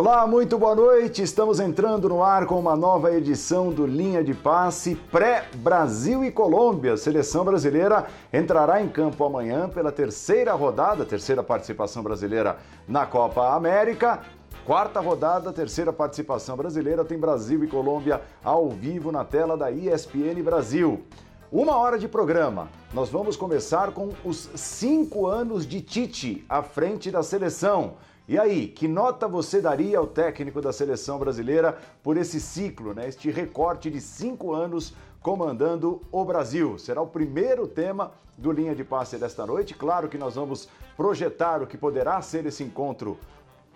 [0.00, 1.22] Olá, muito boa noite.
[1.22, 6.94] Estamos entrando no ar com uma nova edição do Linha de Passe pré-Brasil e Colômbia.
[6.94, 12.56] A seleção brasileira entrará em campo amanhã pela terceira rodada, terceira participação brasileira
[12.88, 14.20] na Copa América.
[14.64, 20.42] Quarta rodada, terceira participação brasileira, tem Brasil e Colômbia ao vivo na tela da ESPN
[20.42, 21.04] Brasil.
[21.52, 22.70] Uma hora de programa.
[22.94, 27.96] Nós vamos começar com os cinco anos de Tite à frente da seleção.
[28.30, 33.08] E aí, que nota você daria ao técnico da seleção brasileira por esse ciclo, né?
[33.08, 36.78] este recorte de cinco anos comandando o Brasil?
[36.78, 39.74] Será o primeiro tema do Linha de Passe desta noite.
[39.74, 43.18] Claro que nós vamos projetar o que poderá ser esse encontro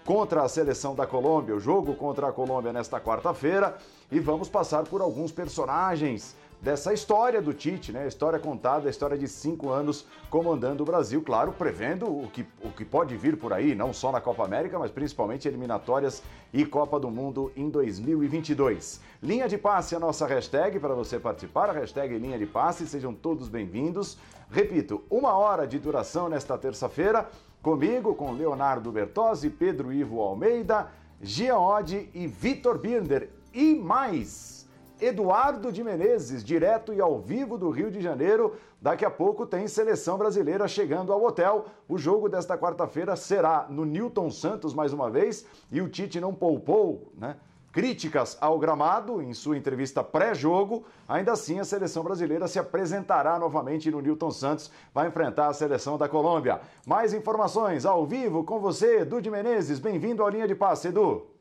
[0.05, 3.77] contra a seleção da Colômbia, o jogo contra a Colômbia nesta quarta-feira,
[4.09, 8.05] e vamos passar por alguns personagens dessa história do Tite, né?
[8.05, 12.47] A história contada, a história de cinco anos comandando o Brasil, claro, prevendo o que,
[12.62, 16.23] o que pode vir por aí, não só na Copa América, mas principalmente eliminatórias
[16.55, 19.03] e Copa do Mundo em 2022.
[19.23, 22.87] Linha de passe é a nossa hashtag para você participar, a hashtag Linha de Passe,
[22.87, 24.17] sejam todos bem-vindos.
[24.51, 27.28] Repito, uma hora de duração nesta terça-feira,
[27.61, 30.91] comigo, com Leonardo Bertozzi, Pedro Ivo Almeida,
[31.21, 33.28] Gia Oddi e Vitor Birner.
[33.53, 34.64] E mais,
[35.00, 38.55] Eduardo de Menezes, direto e ao vivo do Rio de Janeiro.
[38.81, 41.67] Daqui a pouco tem seleção brasileira chegando ao hotel.
[41.89, 46.34] O jogo desta quarta-feira será no Newton Santos mais uma vez e o Tite não
[46.34, 47.37] poupou, né?
[47.72, 50.84] Críticas ao gramado em sua entrevista pré-jogo.
[51.09, 55.98] Ainda assim, a seleção brasileira se apresentará novamente no Newton Santos, vai enfrentar a seleção
[55.98, 56.61] da Colômbia.
[56.87, 59.81] Mais informações ao vivo com você, Edu de Menezes.
[59.81, 61.34] Bem-vindo à linha de passe, Edu.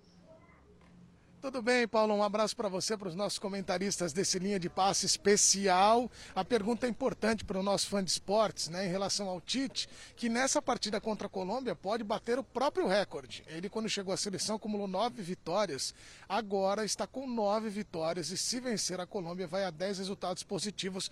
[1.44, 2.16] Tudo bem, Paulo?
[2.16, 6.10] Um abraço para você, para os nossos comentaristas desse linha de passe especial.
[6.34, 9.90] A pergunta é importante para o nosso fã de esportes, né, em relação ao Tite,
[10.16, 13.44] que nessa partida contra a Colômbia pode bater o próprio recorde.
[13.46, 15.94] Ele, quando chegou à seleção, acumulou nove vitórias,
[16.30, 21.12] agora está com nove vitórias e se vencer a Colômbia vai a dez resultados positivos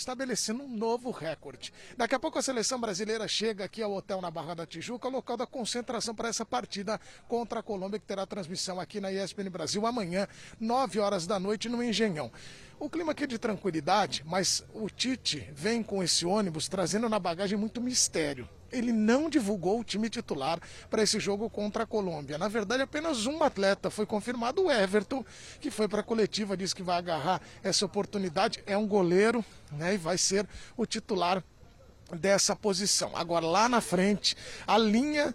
[0.00, 1.72] estabelecendo um novo recorde.
[1.96, 5.36] Daqui a pouco a seleção brasileira chega aqui ao hotel na Barra da Tijuca, local
[5.36, 9.86] da concentração para essa partida contra a Colômbia, que terá transmissão aqui na ESPN Brasil
[9.86, 10.26] amanhã,
[10.58, 12.32] 9 horas da noite, no Engenhão.
[12.80, 17.18] O clima aqui é de tranquilidade, mas o Tite vem com esse ônibus trazendo na
[17.18, 22.38] bagagem muito mistério ele não divulgou o time titular para esse jogo contra a Colômbia.
[22.38, 25.24] Na verdade, apenas um atleta foi confirmado, o Everton,
[25.60, 28.62] que foi para a coletiva, disse que vai agarrar essa oportunidade.
[28.66, 31.42] É um goleiro né, e vai ser o titular
[32.16, 33.10] dessa posição.
[33.14, 35.34] Agora, lá na frente, a linha,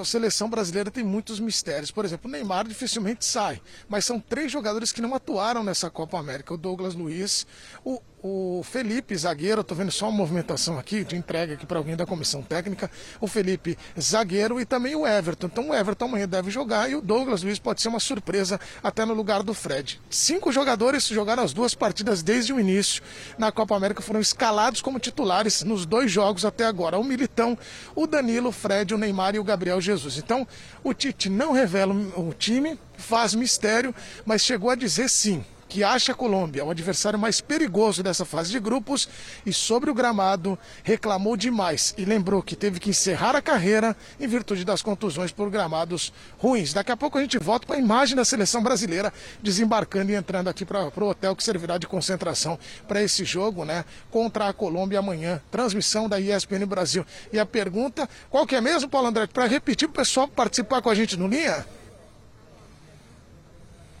[0.00, 1.90] a seleção brasileira tem muitos mistérios.
[1.90, 6.18] Por exemplo, o Neymar dificilmente sai, mas são três jogadores que não atuaram nessa Copa
[6.18, 7.46] América: o Douglas Luiz,
[7.84, 11.96] o o Felipe, zagueiro, estou vendo só uma movimentação aqui, de entrega aqui para alguém
[11.96, 12.90] da comissão técnica.
[13.20, 15.46] O Felipe, zagueiro, e também o Everton.
[15.46, 19.04] Então o Everton amanhã deve jogar e o Douglas Luiz pode ser uma surpresa até
[19.04, 20.00] no lugar do Fred.
[20.10, 23.02] Cinco jogadores jogaram as duas partidas desde o início
[23.38, 26.98] na Copa América, foram escalados como titulares nos dois jogos até agora.
[26.98, 27.56] O Militão,
[27.94, 30.18] o Danilo, o Fred, o Neymar e o Gabriel Jesus.
[30.18, 30.46] Então
[30.82, 33.94] o Tite não revela o time, faz mistério,
[34.26, 38.50] mas chegou a dizer sim que acha a Colômbia o adversário mais perigoso dessa fase
[38.50, 39.08] de grupos
[39.44, 44.26] e sobre o gramado reclamou demais e lembrou que teve que encerrar a carreira em
[44.26, 46.72] virtude das contusões por gramados ruins.
[46.72, 49.12] Daqui a pouco a gente volta para a imagem da seleção brasileira
[49.42, 53.84] desembarcando e entrando aqui para o hotel que servirá de concentração para esse jogo, né,
[54.10, 55.40] contra a Colômbia amanhã.
[55.50, 57.04] Transmissão da ESPN Brasil.
[57.32, 59.26] E a pergunta, qual que é mesmo, Paulo André?
[59.26, 61.66] Para repetir para o pessoal participar com a gente no linha?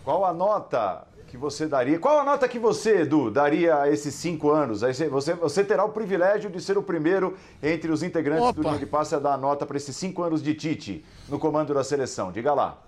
[0.04, 1.98] Qual a nota que você daria?
[1.98, 4.80] Qual a nota que você, Edu, daria a esses cinco anos?
[4.80, 8.52] Você, você terá o privilégio de ser o primeiro entre os integrantes Opa.
[8.54, 11.38] do Linha de Passe a dar a nota para esses cinco anos de Tite no
[11.38, 12.32] comando da seleção.
[12.32, 12.78] Diga lá.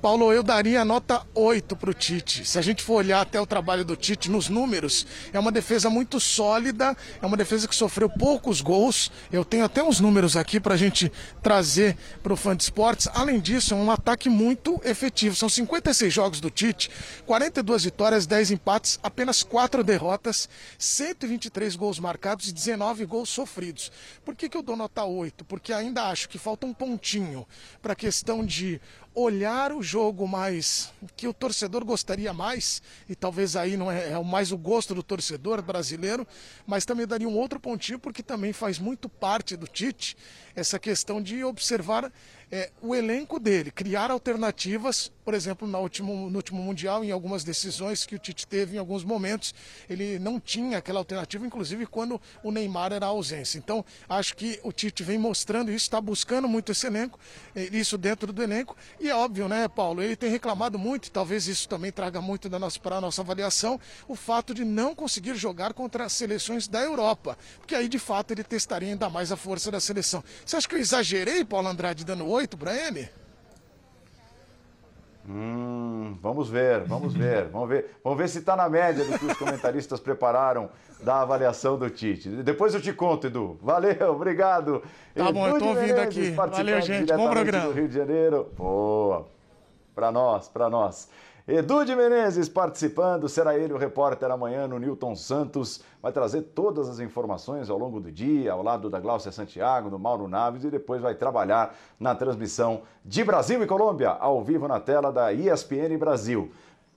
[0.00, 2.46] Paulo, eu daria nota 8 para o Tite.
[2.46, 5.90] Se a gente for olhar até o trabalho do Tite nos números, é uma defesa
[5.90, 9.12] muito sólida, é uma defesa que sofreu poucos gols.
[9.30, 11.12] Eu tenho até uns números aqui para a gente
[11.42, 13.08] trazer para o fã de esportes.
[13.12, 15.36] Além disso, é um ataque muito efetivo.
[15.36, 16.90] São 56 jogos do Tite,
[17.26, 20.48] 42 vitórias, 10 empates, apenas 4 derrotas,
[20.78, 23.92] 123 gols marcados e 19 gols sofridos.
[24.24, 25.44] Por que, que eu dou nota 8?
[25.44, 27.46] Porque ainda acho que falta um pontinho
[27.82, 28.80] para a questão de
[29.14, 34.22] olhar o jogo mais que o torcedor gostaria mais, e talvez aí não é, é
[34.22, 36.26] mais o gosto do torcedor brasileiro,
[36.66, 40.16] mas também daria um outro pontinho, porque também faz muito parte do Tite
[40.54, 42.12] essa questão de observar
[42.52, 47.44] é, o elenco dele, criar alternativas, por exemplo, no último, no último Mundial, em algumas
[47.44, 49.54] decisões que o Tite teve em alguns momentos,
[49.88, 53.56] ele não tinha aquela alternativa, inclusive quando o Neymar era ausência.
[53.56, 57.20] Então, acho que o Tite vem mostrando isso, está buscando muito esse elenco,
[57.54, 61.46] eh, isso dentro do elenco, e é óbvio, né, Paulo, ele tem reclamado muito, talvez
[61.46, 65.36] isso também traga muito da nossa, para a nossa avaliação, o fato de não conseguir
[65.36, 69.36] jogar contra as seleções da Europa, porque aí, de fato, ele testaria ainda mais a
[69.36, 70.24] força da seleção.
[70.44, 73.08] Você acha que eu exagerei, Paulo Andrade, dando oito para ele?
[75.28, 79.26] Hum, vamos ver, vamos ver, vamos ver, vamos ver se está na média do que
[79.26, 80.70] os comentaristas prepararam
[81.02, 82.28] da avaliação do Tite.
[82.28, 83.58] Depois eu te conto, Edu.
[83.62, 84.82] Valeu, obrigado.
[85.14, 86.30] Tá Edu bom, eu tô ouvindo aqui.
[86.30, 87.12] Valeu, gente.
[87.12, 87.66] Bom programa.
[87.66, 88.50] Do Rio de Janeiro.
[88.56, 89.28] Boa.
[89.94, 91.08] Para nós, para nós.
[91.48, 95.82] Edu de Menezes participando, será ele o repórter amanhã no Newton Santos.
[96.02, 99.98] Vai trazer todas as informações ao longo do dia, ao lado da Glaucia Santiago, do
[99.98, 104.78] Mauro Naves e depois vai trabalhar na transmissão de Brasil e Colômbia, ao vivo na
[104.78, 106.52] tela da ESPN Brasil.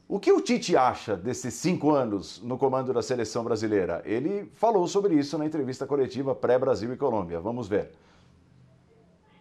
[0.07, 4.01] O que o Tite acha desses cinco anos no comando da seleção brasileira?
[4.05, 7.39] Ele falou sobre isso na entrevista coletiva pré-Brasil e Colômbia.
[7.39, 7.91] Vamos ver.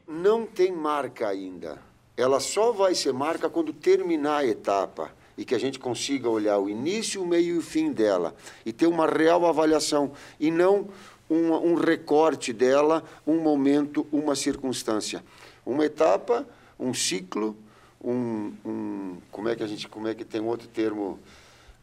[0.06, 1.91] Não tem marca ainda
[2.22, 6.58] ela só vai ser marca quando terminar a etapa e que a gente consiga olhar
[6.58, 8.34] o início, o meio e o fim dela
[8.64, 10.88] e ter uma real avaliação e não
[11.28, 15.24] um, um recorte dela, um momento, uma circunstância.
[15.64, 16.46] Uma etapa,
[16.78, 17.56] um ciclo,
[18.02, 21.18] um, um, como é que a gente, como é que tem outro termo,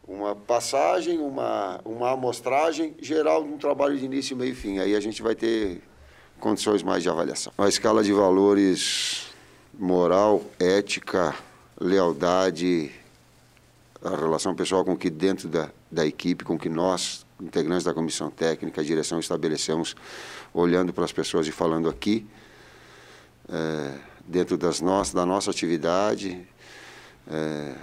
[0.06, 4.78] uma passagem, uma, uma amostragem geral de um trabalho de início, meio e fim.
[4.78, 5.82] Aí a gente vai ter
[6.38, 7.52] condições mais de avaliação.
[7.58, 9.29] A escala de valores
[9.80, 11.34] moral, ética,
[11.80, 12.92] lealdade,
[14.04, 18.30] a relação pessoal com que dentro da, da equipe, com que nós, integrantes da comissão
[18.30, 19.96] técnica, direção estabelecemos,
[20.52, 22.26] olhando para as pessoas e falando aqui,
[23.48, 23.94] é,
[24.26, 26.46] dentro das nossas, da nossa atividade,
[27.26, 27.74] é,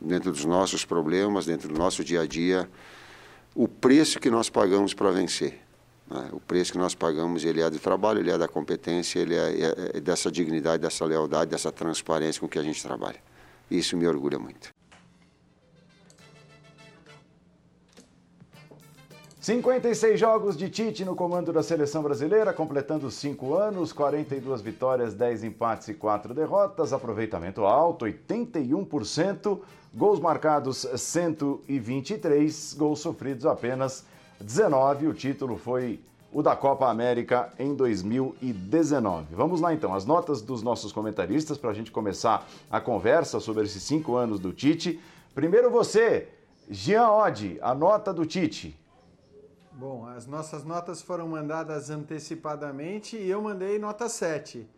[0.00, 2.70] dentro dos nossos problemas, dentro do nosso dia a dia,
[3.56, 5.67] o preço que nós pagamos para vencer.
[6.10, 6.28] Né?
[6.32, 9.50] O preço que nós pagamos, ele é do trabalho, ele é da competência, ele é,
[9.50, 13.20] é, é dessa dignidade, dessa lealdade, dessa transparência com que a gente trabalha.
[13.70, 14.70] Isso me orgulha muito.
[19.40, 25.44] 56 jogos de Tite no comando da seleção brasileira, completando 5 anos, 42 vitórias, 10
[25.44, 29.60] empates e 4 derrotas, aproveitamento alto, 81%,
[29.94, 34.04] gols marcados 123, gols sofridos apenas
[34.40, 35.06] 19.
[35.08, 36.00] O título foi
[36.32, 39.34] o da Copa América em 2019.
[39.34, 43.64] Vamos lá então, as notas dos nossos comentaristas para a gente começar a conversa sobre
[43.64, 45.00] esses cinco anos do Tite.
[45.34, 46.28] Primeiro você,
[46.70, 48.78] Jean Oddi, a nota do Tite.
[49.72, 54.68] Bom, as nossas notas foram mandadas antecipadamente e eu mandei nota 7.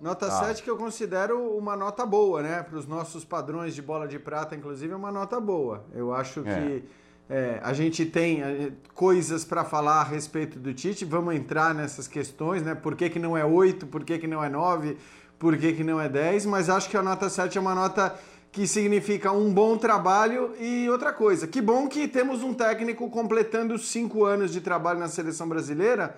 [0.00, 0.30] Nota ah.
[0.30, 2.62] 7 que eu considero uma nota boa, né?
[2.62, 5.84] Para os nossos padrões de bola de prata, inclusive, é uma nota boa.
[5.92, 6.54] Eu acho é.
[6.54, 6.84] que
[7.30, 12.08] é, a gente tem é, coisas para falar a respeito do Tite, vamos entrar nessas
[12.08, 12.74] questões, né?
[12.74, 14.96] Por que, que não é 8, por que, que não é 9,
[15.38, 18.18] por que, que não é 10, mas acho que a nota 7 é uma nota
[18.50, 21.46] que significa um bom trabalho e outra coisa.
[21.46, 26.16] Que bom que temos um técnico completando 5 anos de trabalho na seleção brasileira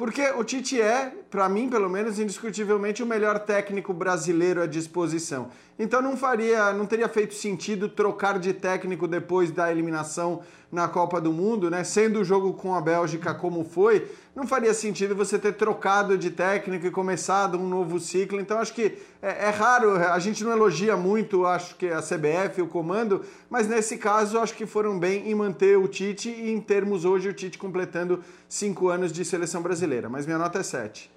[0.00, 5.50] porque o Tite é, para mim pelo menos, indiscutivelmente o melhor técnico brasileiro à disposição.
[5.78, 10.40] Então não faria, não teria feito sentido trocar de técnico depois da eliminação
[10.72, 11.84] na Copa do Mundo, né?
[11.84, 16.30] Sendo o jogo com a Bélgica como foi, não faria sentido você ter trocado de
[16.30, 18.40] técnico e começado um novo ciclo.
[18.40, 22.62] Então acho que é, é, raro, a gente não elogia muito, acho que a CBF,
[22.62, 26.58] o comando, mas nesse caso acho que foram bem em manter o Tite e em
[26.58, 30.08] termos hoje o Tite completando cinco anos de seleção brasileira.
[30.08, 31.12] Mas minha nota é 7.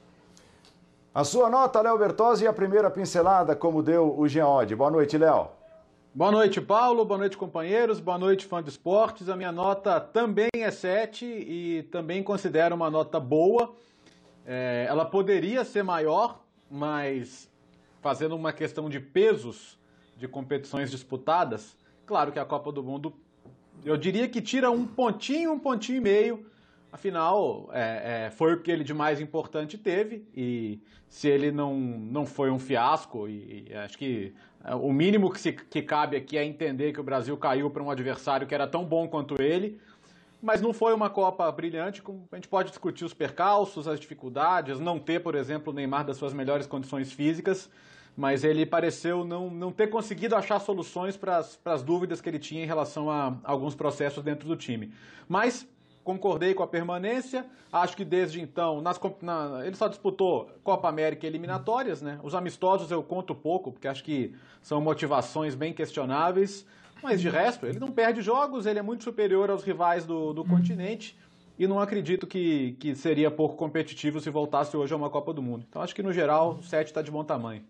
[1.16, 4.76] A sua nota, Léo Bertozzi, e a primeira pincelada, como deu o Jean Oddi.
[4.76, 5.63] Boa noite, Léo.
[6.16, 7.04] Boa noite, Paulo.
[7.04, 8.00] Boa noite, companheiros.
[8.00, 9.30] Boa noite, fã de esportes.
[9.30, 13.74] A minha nota também é 7 e também considero uma nota boa.
[14.46, 17.50] É, ela poderia ser maior, mas
[18.00, 19.80] fazendo uma questão de pesos
[20.16, 23.12] de competições disputadas, claro que a Copa do Mundo,
[23.84, 26.46] eu diria que tira um pontinho, um pontinho e meio.
[26.92, 30.80] Afinal, é, é, foi o que ele de mais importante teve e
[31.10, 34.32] se ele não, não foi um fiasco, e, e acho que
[34.72, 37.92] o mínimo que, se, que cabe aqui é entender que o Brasil caiu para um
[37.92, 39.80] adversário que era tão bom quanto ele,
[40.42, 42.02] mas não foi uma Copa brilhante.
[42.32, 46.18] A gente pode discutir os percalços, as dificuldades, não ter, por exemplo, o Neymar das
[46.18, 47.70] suas melhores condições físicas,
[48.16, 52.64] mas ele pareceu não, não ter conseguido achar soluções para as dúvidas que ele tinha
[52.64, 54.94] em relação a alguns processos dentro do time.
[55.28, 55.68] Mas
[56.04, 57.46] concordei com a permanência.
[57.72, 62.20] Acho que desde então, nas, na, ele só disputou Copa América e eliminatórias, né?
[62.24, 66.66] Os amistosos eu conto pouco, porque acho que são motivações bem questionáveis.
[67.02, 70.46] Mas de resto, ele não perde jogos, ele é muito superior aos rivais do, do
[70.46, 71.18] continente.
[71.60, 75.42] E não acredito que, que seria pouco competitivo se voltasse hoje a uma Copa do
[75.42, 75.66] Mundo.
[75.70, 77.62] Então acho que no geral o 7 está de bom tamanho.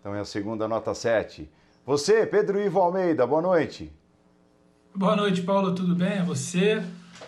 [0.00, 1.48] Então é a segunda nota 7.
[1.84, 3.92] Você, Pedro Ivo Almeida, boa noite.
[4.94, 6.18] Boa noite, Paulo, tudo bem?
[6.18, 6.82] A você,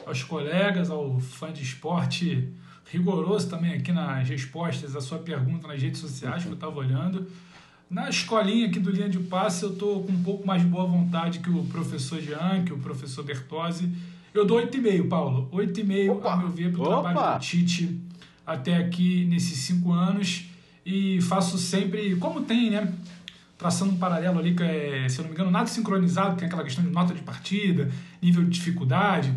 [0.06, 2.52] aos colegas, ao fã de esporte
[2.90, 7.26] rigoroso também aqui nas respostas à sua pergunta nas redes sociais que eu estava olhando.
[7.90, 10.86] Na escolinha aqui do Linha de Passe, eu estou com um pouco mais de boa
[10.86, 13.88] vontade que o professor Jean, que o professor Bertozzi.
[14.32, 15.48] Eu dou 8,5, Paulo.
[15.52, 18.00] 8,5, a meu ver, para o trabalho do Tite
[18.46, 20.46] até aqui nesses cinco anos.
[20.84, 22.92] E faço sempre, como tem, né?
[23.56, 26.64] Traçando um paralelo ali, que é, se eu não me engano, nada sincronizado, tem aquela
[26.64, 29.32] questão de nota de partida, nível de dificuldade,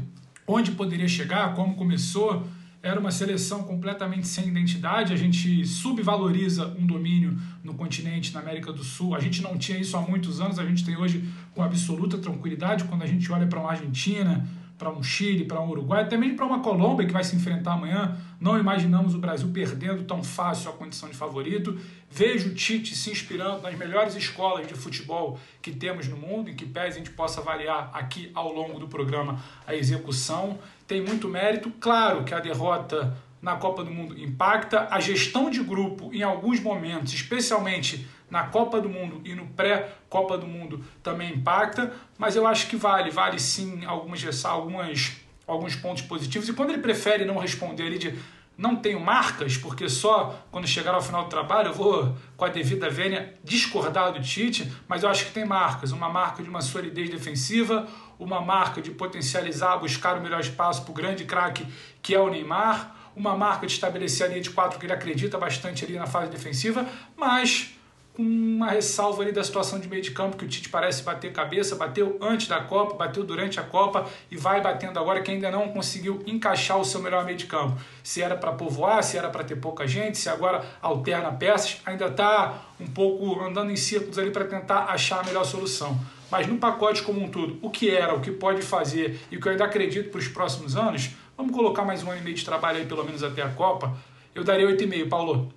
[0.47, 2.47] onde poderia chegar, como começou
[2.81, 5.11] era uma seleção completamente sem identidade.
[5.11, 9.15] A gente subvaloriza um domínio no continente, na América do Sul.
[9.15, 12.85] A gente não tinha isso há muitos anos, a gente tem hoje com absoluta tranquilidade
[12.85, 16.35] quando a gente olha para uma Argentina, para um Chile, para um Uruguai, até mesmo
[16.35, 18.15] para uma Colômbia que vai se enfrentar amanhã.
[18.39, 21.77] Não imaginamos o Brasil perdendo tão fácil a condição de favorito.
[22.09, 26.55] Vejo o Tite se inspirando nas melhores escolas de futebol que temos no mundo, em
[26.55, 30.59] que pese a gente possa avaliar aqui ao longo do programa a execução.
[30.85, 31.71] Tem muito mérito.
[31.79, 36.59] Claro que a derrota na Copa do Mundo impacta, a gestão de grupo em alguns
[36.59, 42.45] momentos, especialmente na Copa do Mundo e no pré-Copa do Mundo também impacta, mas eu
[42.45, 46.49] acho que vale, vale sim algumas, algumas, alguns pontos positivos.
[46.49, 48.17] E quando ele prefere não responder ali de
[48.57, 52.49] não tenho marcas, porque só quando chegar ao final do trabalho eu vou, com a
[52.49, 55.91] devida vênia, discordar do Tite, mas eu acho que tem marcas.
[55.91, 60.91] Uma marca de uma solidez defensiva, uma marca de potencializar, buscar o melhor espaço para
[60.91, 61.67] o grande craque
[62.01, 65.37] que é o Neymar, uma marca de estabelecer a linha de quatro que ele acredita
[65.37, 67.76] bastante ali na fase defensiva, mas
[68.17, 71.31] com uma ressalva ali da situação de meio de campo que o Tite parece bater
[71.31, 75.51] cabeça, bateu antes da Copa, bateu durante a Copa e vai batendo agora que ainda
[75.51, 77.79] não conseguiu encaixar o seu melhor meio de campo.
[78.01, 82.07] Se era para povoar, se era para ter pouca gente, se agora alterna peças, ainda
[82.07, 85.95] está um pouco andando em círculos ali para tentar achar a melhor solução.
[86.31, 89.39] Mas no pacote como um todo, o que era, o que pode fazer e o
[89.39, 92.35] que eu ainda acredito para os próximos anos, vamos colocar mais um ano e meio
[92.35, 93.95] de trabalho aí, pelo menos até a Copa,
[94.33, 95.53] eu daria 8,5, Paulo.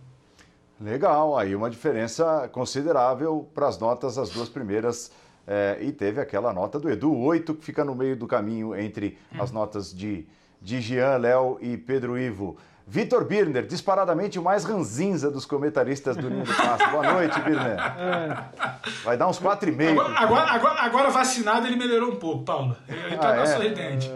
[0.81, 5.13] Legal, aí uma diferença considerável para as notas, as duas primeiras.
[5.47, 9.19] É, e teve aquela nota do Edu, 8, que fica no meio do caminho entre
[9.39, 10.27] as notas de,
[10.61, 12.57] de Jean, Léo e Pedro Ivo.
[12.87, 16.91] Vitor Birner, disparadamente o mais ranzinza dos comentaristas do Ninho do Passo.
[16.91, 17.77] Boa noite, Birner.
[19.05, 19.91] Vai dar uns 4,5.
[19.91, 22.77] Agora, agora, agora, agora, vacinado ele melhorou um pouco, Paulo.
[22.89, 23.47] Ele tá ah, é?
[23.47, 24.11] sorridente.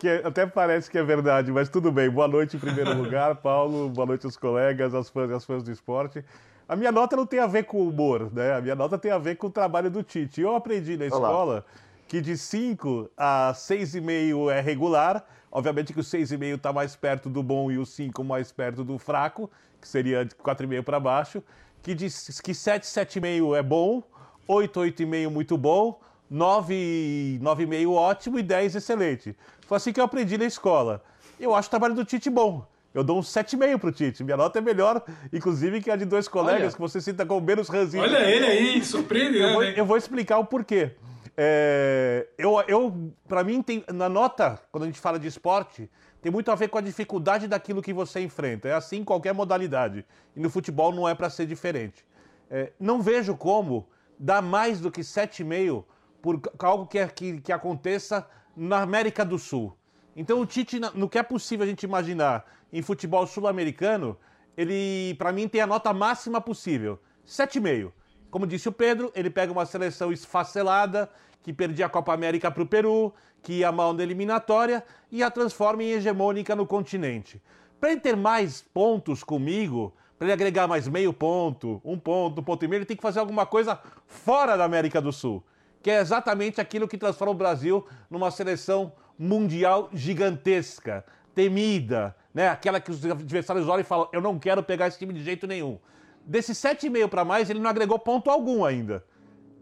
[0.00, 2.08] Que até parece que é verdade, mas tudo bem.
[2.08, 3.90] Boa noite em primeiro lugar, Paulo.
[3.90, 6.24] Boa noite aos colegas, aos fãs, aos fãs do esporte.
[6.66, 8.54] A minha nota não tem a ver com o humor, né?
[8.54, 10.40] A minha nota tem a ver com o trabalho do Tite.
[10.40, 11.64] Eu aprendi na escola Olá.
[12.08, 15.22] que de 5 a 6,5 é regular.
[15.52, 18.98] Obviamente que o 6,5 está mais perto do bom e o 5 mais perto do
[18.98, 21.42] fraco, que seria de 4,5 para baixo.
[21.82, 22.06] Que, de,
[22.42, 24.02] que 7, 7,5 é bom,
[24.48, 29.36] 8, 8,5 muito bom, 9, 9,5 ótimo e 10 excelente.
[29.70, 31.00] Foi assim que eu aprendi na escola.
[31.38, 32.66] Eu acho o trabalho do Tite bom.
[32.92, 34.24] Eu dou um 7,5 pro Tite.
[34.24, 35.00] Minha nota é melhor,
[35.32, 36.72] inclusive, que a de dois colegas Olha.
[36.72, 38.02] que você cita com menos ranzinho.
[38.02, 39.44] Olha ele aí, surpreendendo.
[39.44, 40.96] Eu vou, eu vou explicar o porquê.
[41.36, 45.88] É, eu, eu para mim, tem, na nota, quando a gente fala de esporte,
[46.20, 48.66] tem muito a ver com a dificuldade daquilo que você enfrenta.
[48.66, 50.04] É assim em qualquer modalidade.
[50.34, 52.04] E no futebol não é para ser diferente.
[52.50, 55.84] É, não vejo como dar mais do que 7,5
[56.20, 58.26] por algo que, é, que, que aconteça
[58.60, 59.74] na América do Sul.
[60.14, 64.18] Então o Tite, no que é possível a gente imaginar em futebol sul-americano,
[64.54, 67.90] ele, para mim, tem a nota máxima possível, 7,5.
[68.30, 71.08] Como disse o Pedro, ele pega uma seleção esfacelada,
[71.42, 75.30] que perdia a Copa América para o Peru, que ia mal na eliminatória, e a
[75.30, 77.40] transforma em hegemônica no continente.
[77.80, 82.44] Para ele ter mais pontos comigo, para ele agregar mais meio ponto, um ponto, um
[82.44, 85.42] ponto e meio, ele tem que fazer alguma coisa fora da América do Sul
[85.82, 92.48] que é exatamente aquilo que transforma o Brasil numa seleção mundial gigantesca, temida, né?
[92.48, 95.46] Aquela que os adversários olham e falam: eu não quero pegar esse time de jeito
[95.46, 95.78] nenhum.
[96.24, 99.04] Desses 7,5 para mais, ele não agregou ponto algum ainda,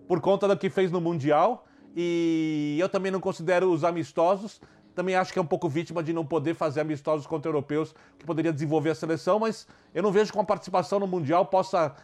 [0.07, 1.67] por conta do que fez no Mundial.
[1.97, 4.61] E eu também não considero os amistosos.
[4.95, 8.27] Também acho que é um pouco vítima de não poder fazer amistosos contra europeus, que
[8.27, 11.95] poderia desenvolver a seleção, mas eu não vejo que a participação no Mundial possa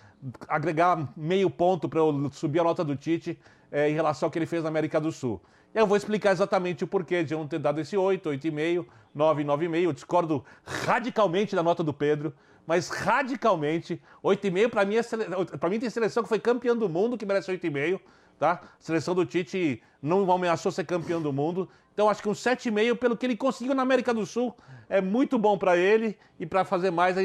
[0.48, 3.38] agregar meio ponto para eu subir a nota do Tite
[3.70, 5.40] é, em relação ao que ele fez na América do Sul.
[5.74, 9.44] Eu vou explicar exatamente o porquê de eu não ter dado esse 8, 8,5, 9,
[9.44, 9.82] 9,5.
[9.82, 12.32] Eu discordo radicalmente da nota do Pedro,
[12.66, 14.00] mas radicalmente.
[14.22, 15.24] 8,5 para mim, é sele...
[15.70, 18.00] mim tem seleção que foi campeã do mundo que merece 8,5,
[18.38, 18.60] tá?
[18.62, 21.68] A seleção do Tite não ameaçou ser campeão do mundo.
[21.92, 24.54] Então acho que um 7,5 pelo que ele conseguiu na América do Sul
[24.88, 27.16] é muito bom para ele e para fazer mais,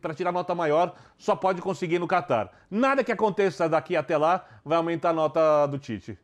[0.00, 2.50] para tirar nota maior, só pode conseguir no Catar.
[2.70, 6.18] Nada que aconteça daqui até lá vai aumentar a nota do Tite.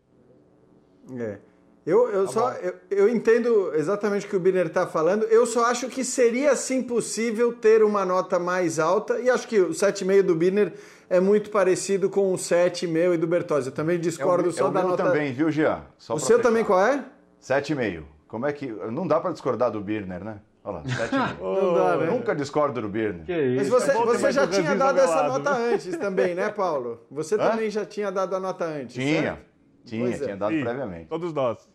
[1.16, 1.38] É.
[1.84, 5.25] Eu, eu, tá só, eu, eu, entendo exatamente o que o Birner está falando.
[5.25, 9.18] Eu só acho que seria sim possível ter uma nota mais alta.
[9.18, 10.72] E acho que o 7,5 do Birner
[11.12, 13.69] é muito parecido com o 7,5 e do Bertozzi.
[13.69, 15.04] Eu também discordo é o, só é da nota.
[15.04, 15.83] também, viu, Jean?
[15.99, 16.49] Só o seu fechar.
[16.49, 17.04] também qual é?
[17.42, 18.02] 7,5.
[18.26, 18.66] Como é que.
[18.90, 20.40] Não dá para discordar do Birner, né?
[20.64, 21.37] Olha lá, 7,5.
[21.38, 22.07] não dá, né?
[22.07, 23.26] Nunca discordo do Birner.
[23.26, 23.71] Que isso?
[23.71, 27.02] Mas você, é você já tinha dado essa nota antes também, né, Paulo?
[27.11, 27.50] Você Hã?
[27.50, 28.95] também já tinha dado a nota antes.
[28.95, 29.23] Tinha.
[29.23, 29.42] Certo?
[29.85, 30.19] Tinha, é.
[30.19, 31.09] tinha dado Sim, previamente.
[31.09, 31.69] Todos nós.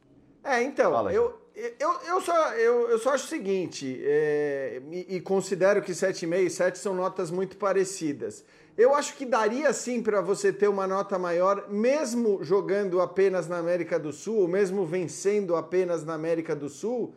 [0.44, 1.40] É, então, eu,
[1.80, 6.46] eu, eu, só, eu, eu só acho o seguinte, é, e, e, considero que 7,5
[6.46, 8.46] e 7 são notas muito parecidas.
[8.78, 13.58] Eu acho que daria sim para você ter uma nota maior, mesmo jogando apenas na
[13.58, 17.16] América do Sul, ou mesmo vencendo apenas na América do Sul,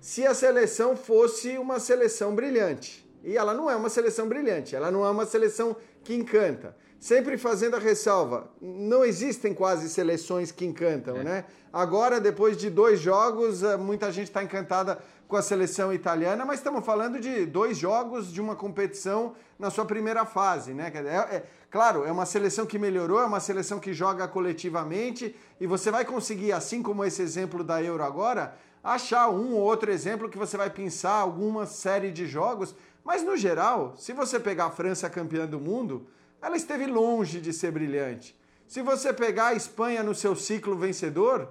[0.00, 3.06] se a seleção fosse uma seleção brilhante.
[3.22, 7.36] E ela não é uma seleção brilhante, ela não é uma seleção que encanta sempre
[7.36, 11.22] fazendo a ressalva, não existem quase seleções que encantam, é.
[11.22, 11.44] né?
[11.70, 16.60] Agora, depois de dois jogos, eh, muita gente está encantada com a seleção italiana, mas
[16.60, 20.90] estamos falando de dois jogos de uma competição na sua primeira fase, né?
[20.94, 25.66] É, é, claro, é uma seleção que melhorou, é uma seleção que joga coletivamente e
[25.66, 30.30] você vai conseguir, assim como esse exemplo da Euro agora, achar um ou outro exemplo
[30.30, 34.70] que você vai pensar alguma série de jogos, mas no geral, se você pegar a
[34.70, 36.06] França campeã do mundo,
[36.44, 38.38] ela esteve longe de ser brilhante.
[38.68, 41.48] Se você pegar a Espanha no seu ciclo vencedor,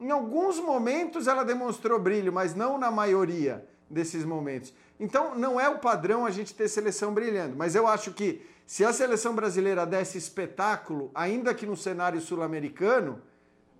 [0.00, 4.72] em alguns momentos ela demonstrou brilho, mas não na maioria desses momentos.
[5.00, 8.84] Então não é o padrão a gente ter seleção brilhando, mas eu acho que se
[8.84, 13.20] a seleção brasileira desse espetáculo, ainda que no cenário sul-americano,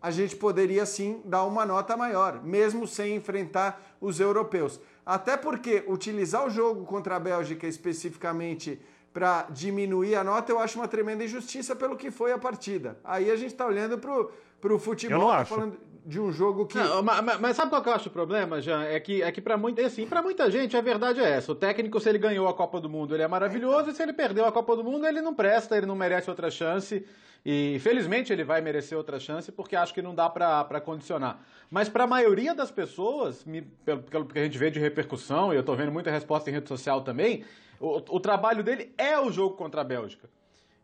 [0.02, 4.81] a gente poderia sim dar uma nota maior, mesmo sem enfrentar os europeus.
[5.05, 8.81] Até porque utilizar o jogo contra a Bélgica especificamente
[9.16, 12.98] para diminuir a nota, eu acho uma tremenda injustiça pelo que foi a partida.
[13.02, 15.55] Aí a gente está olhando para o futebol, eu não tá acho.
[15.55, 16.76] falando de um jogo que.
[16.76, 18.85] Não, mas, mas, sabe qual que eu acho o problema, Jean?
[18.85, 21.50] É que, é que para muita, assim, muita gente a verdade é essa.
[21.50, 23.92] O técnico, se ele ganhou a Copa do Mundo, ele é maravilhoso, é, então.
[23.94, 26.50] e se ele perdeu a Copa do Mundo, ele não presta, ele não merece outra
[26.50, 27.02] chance.
[27.42, 31.40] E felizmente ele vai merecer outra chance, porque acho que não dá para condicionar.
[31.70, 35.55] Mas para a maioria das pessoas, me, pelo, pelo que a gente vê de repercussão,
[35.55, 37.44] e eu estou vendo muita resposta em rede social também,
[37.81, 40.29] o, o, trabalho dele é o jogo contra a Bélgica.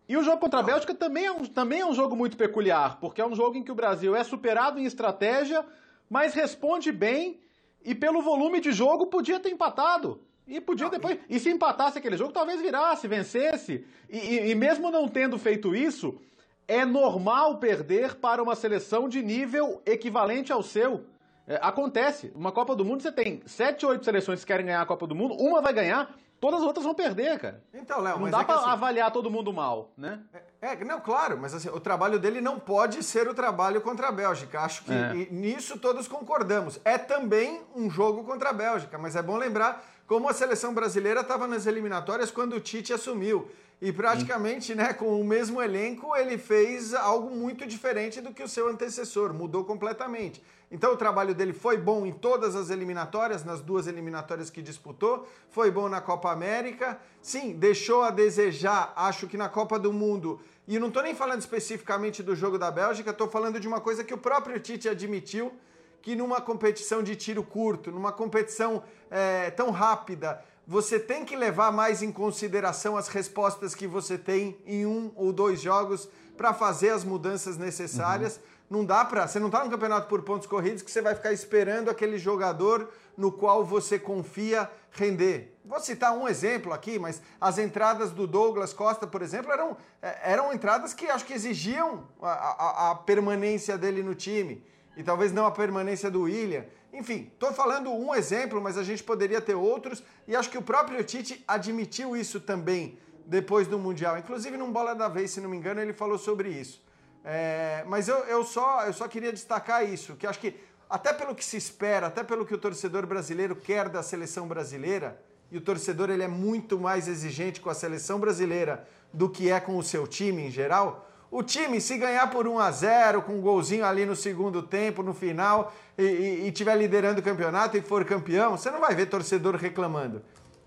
[0.09, 2.99] E o jogo contra a Bélgica também é, um, também é um jogo muito peculiar,
[3.01, 5.65] porque é um jogo em que o Brasil é superado em estratégia,
[6.11, 7.41] mas responde bem
[7.85, 10.21] e pelo volume de jogo podia ter empatado.
[10.47, 11.19] E podia depois.
[11.29, 13.87] E se empatasse aquele jogo, talvez virasse, vencesse.
[14.11, 16.21] E, e, e, mesmo não tendo feito isso,
[16.67, 21.05] é normal perder para uma seleção de nível equivalente ao seu.
[21.47, 22.33] É, acontece.
[22.35, 25.15] Uma Copa do Mundo, você tem sete, oito seleções que querem ganhar a Copa do
[25.15, 27.63] Mundo, uma vai ganhar, Todas as outras vão perder, cara.
[27.73, 30.19] Então, Léo, não mas dá é pra assim, avaliar todo mundo mal, né?
[30.61, 34.09] É, é, não, claro, mas assim, o trabalho dele não pode ser o trabalho contra
[34.09, 34.59] a Bélgica.
[34.59, 35.29] Acho que é.
[35.31, 36.81] nisso todos concordamos.
[36.85, 41.21] É também um jogo contra a Bélgica, mas é bom lembrar como a seleção brasileira
[41.21, 43.49] estava nas eliminatórias quando o Tite assumiu.
[43.85, 48.47] E praticamente, né, com o mesmo elenco, ele fez algo muito diferente do que o
[48.47, 50.41] seu antecessor, mudou completamente.
[50.71, 55.29] Então o trabalho dele foi bom em todas as eliminatórias, nas duas eliminatórias que disputou,
[55.51, 56.97] foi bom na Copa América.
[57.21, 60.39] Sim, deixou a desejar, acho que na Copa do Mundo.
[60.69, 64.05] E não estou nem falando especificamente do jogo da Bélgica, estou falando de uma coisa
[64.05, 65.53] que o próprio Tite admitiu,
[66.01, 71.73] que numa competição de tiro curto, numa competição é, tão rápida, você tem que levar
[71.73, 76.91] mais em consideração as respostas que você tem em um ou dois jogos para fazer
[76.91, 78.37] as mudanças necessárias.
[78.37, 78.79] Uhum.
[78.79, 81.33] Não dá para, você não está no campeonato por pontos corridos que você vai ficar
[81.33, 85.55] esperando aquele jogador no qual você confia render.
[85.65, 90.33] Vou citar um exemplo aqui, mas as entradas do Douglas Costa, por exemplo, eram, é,
[90.33, 94.65] eram entradas que acho que exigiam a, a, a permanência dele no time
[94.97, 96.65] e talvez não a permanência do William.
[96.93, 100.63] Enfim, estou falando um exemplo, mas a gente poderia ter outros, e acho que o
[100.63, 104.19] próprio Tite admitiu isso também depois do Mundial.
[104.19, 106.83] Inclusive, num Bola da Vez, se não me engano, ele falou sobre isso.
[107.25, 110.55] É, mas eu, eu, só, eu só queria destacar isso, que acho que
[110.91, 115.19] até pelo que se espera, até pelo que o torcedor brasileiro quer da seleção brasileira,
[115.51, 119.61] e o torcedor ele é muito mais exigente com a seleção brasileira do que é
[119.61, 123.33] com o seu time em geral, O time, se ganhar por 1 a 0 com
[123.33, 127.75] um golzinho ali no segundo tempo, no final, e, e, e tiver liderando o campeonato
[127.75, 130.23] e for campeão, você não vai ver torcedor reclamando.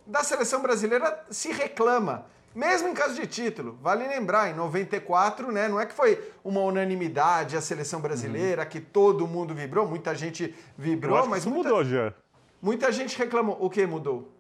[0.08, 2.26] Da seleção brasileira se reclama
[2.56, 3.78] mesmo em caso de título.
[3.82, 8.70] Vale lembrar, em 94, né, não é que foi uma unanimidade a seleção brasileira, uhum.
[8.70, 11.42] que todo mundo vibrou, muita gente vibrou, mas.
[11.42, 12.14] Isso muita, mudou já.
[12.60, 13.58] Muita gente reclamou.
[13.60, 14.32] O que mudou?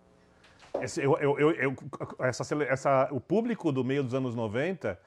[0.81, 1.75] Esse, eu, eu, eu,
[2.19, 4.97] essa, essa, o público do meio dos anos 90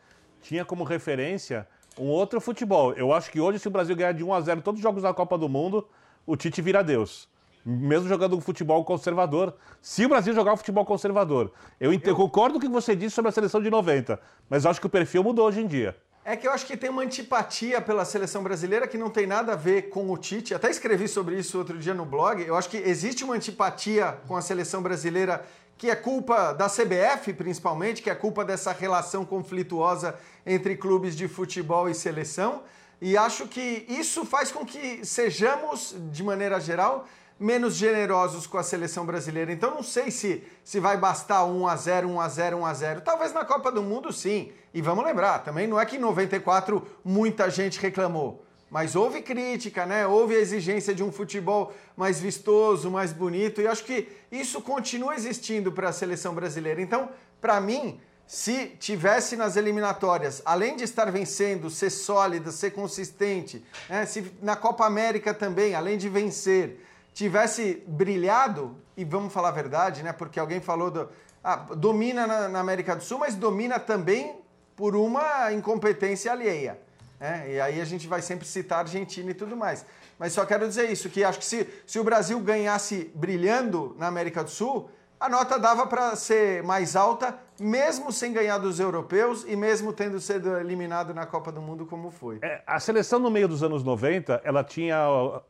[0.43, 1.67] tinha como referência
[1.99, 2.93] um outro futebol.
[2.93, 5.03] Eu acho que hoje, se o Brasil ganhar de 1 a 0 todos os jogos
[5.03, 5.89] da Copa do Mundo,
[6.27, 7.29] o Tite vira Deus
[7.69, 9.55] mesmo jogando um futebol conservador.
[9.83, 13.15] Se o Brasil jogar um futebol conservador, eu, eu concordo com o que você disse
[13.15, 15.95] sobre a seleção de 90, mas acho que o perfil mudou hoje em dia.
[16.25, 19.53] É que eu acho que tem uma antipatia pela seleção brasileira que não tem nada
[19.53, 20.55] a ver com o Tite.
[20.55, 22.43] Até escrevi sobre isso outro dia no blog.
[22.43, 25.43] Eu acho que existe uma antipatia com a seleção brasileira
[25.79, 31.29] que é culpa da CBF, principalmente, que é culpa dessa relação conflituosa entre clubes de
[31.29, 32.63] futebol e seleção.
[33.01, 37.07] E acho que isso faz com que sejamos, de maneira geral,
[37.39, 39.53] menos generosos com a seleção brasileira.
[39.53, 42.75] Então não sei se, se vai bastar 1 a 0, 1 a 0, 1 a
[42.75, 43.01] 0.
[43.03, 44.51] Talvez na Copa do Mundo sim.
[44.75, 49.87] E vamos lembrar, também não é que em 94 muita gente reclamou, mas houve crítica,
[49.87, 50.07] né?
[50.07, 55.15] Houve a exigência de um futebol mais vistoso, mais bonito, e acho que isso continua
[55.15, 56.81] existindo para a seleção brasileira.
[56.81, 57.09] Então,
[57.41, 64.05] para mim, se tivesse nas eliminatórias, além de estar vencendo, ser sólida, ser consistente, né?
[64.05, 70.03] se na Copa América também, além de vencer, tivesse brilhado, e vamos falar a verdade,
[70.03, 70.13] né?
[70.13, 71.09] Porque alguém falou do.
[71.43, 74.37] Ah, domina na, na, América do Sul, mas domina também
[74.75, 76.79] por uma incompetência alheia.
[77.19, 77.55] Né?
[77.55, 79.85] E aí a gente vai sempre citar Argentina e tudo mais.
[80.19, 84.07] Mas só quero dizer isso, que acho que se, se o Brasil ganhasse brilhando na
[84.07, 89.45] América do Sul, a nota dava para ser mais alta, mesmo sem ganhar dos europeus
[89.49, 92.39] e mesmo tendo sido eliminado na Copa do Mundo como foi.
[92.41, 94.97] É, a seleção no meio dos anos 90, ela tinha,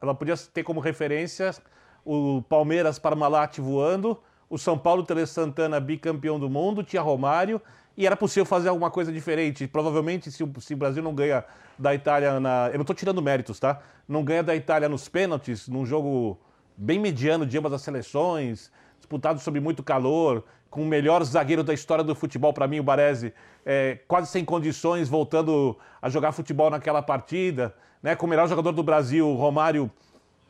[0.01, 1.55] ela podia ter como referência
[2.03, 7.61] o Palmeiras Parmalat voando, o São Paulo Tele Santana bicampeão do mundo, tinha Romário
[7.99, 9.67] e era possível fazer alguma coisa diferente.
[9.67, 11.45] Provavelmente, se o, se o Brasil não ganha
[11.77, 12.69] da Itália na.
[12.69, 13.81] Eu não estou tirando méritos, tá?
[14.09, 16.39] Não ganha da Itália nos pênaltis, num jogo
[16.77, 21.73] bem mediano de ambas as seleções disputado sob muito calor, com o melhor zagueiro da
[21.73, 23.33] história do futebol, para mim, o Baresi,
[23.65, 28.73] é, quase sem condições, voltando a jogar futebol naquela partida, né, com o melhor jogador
[28.73, 29.91] do Brasil, Romário,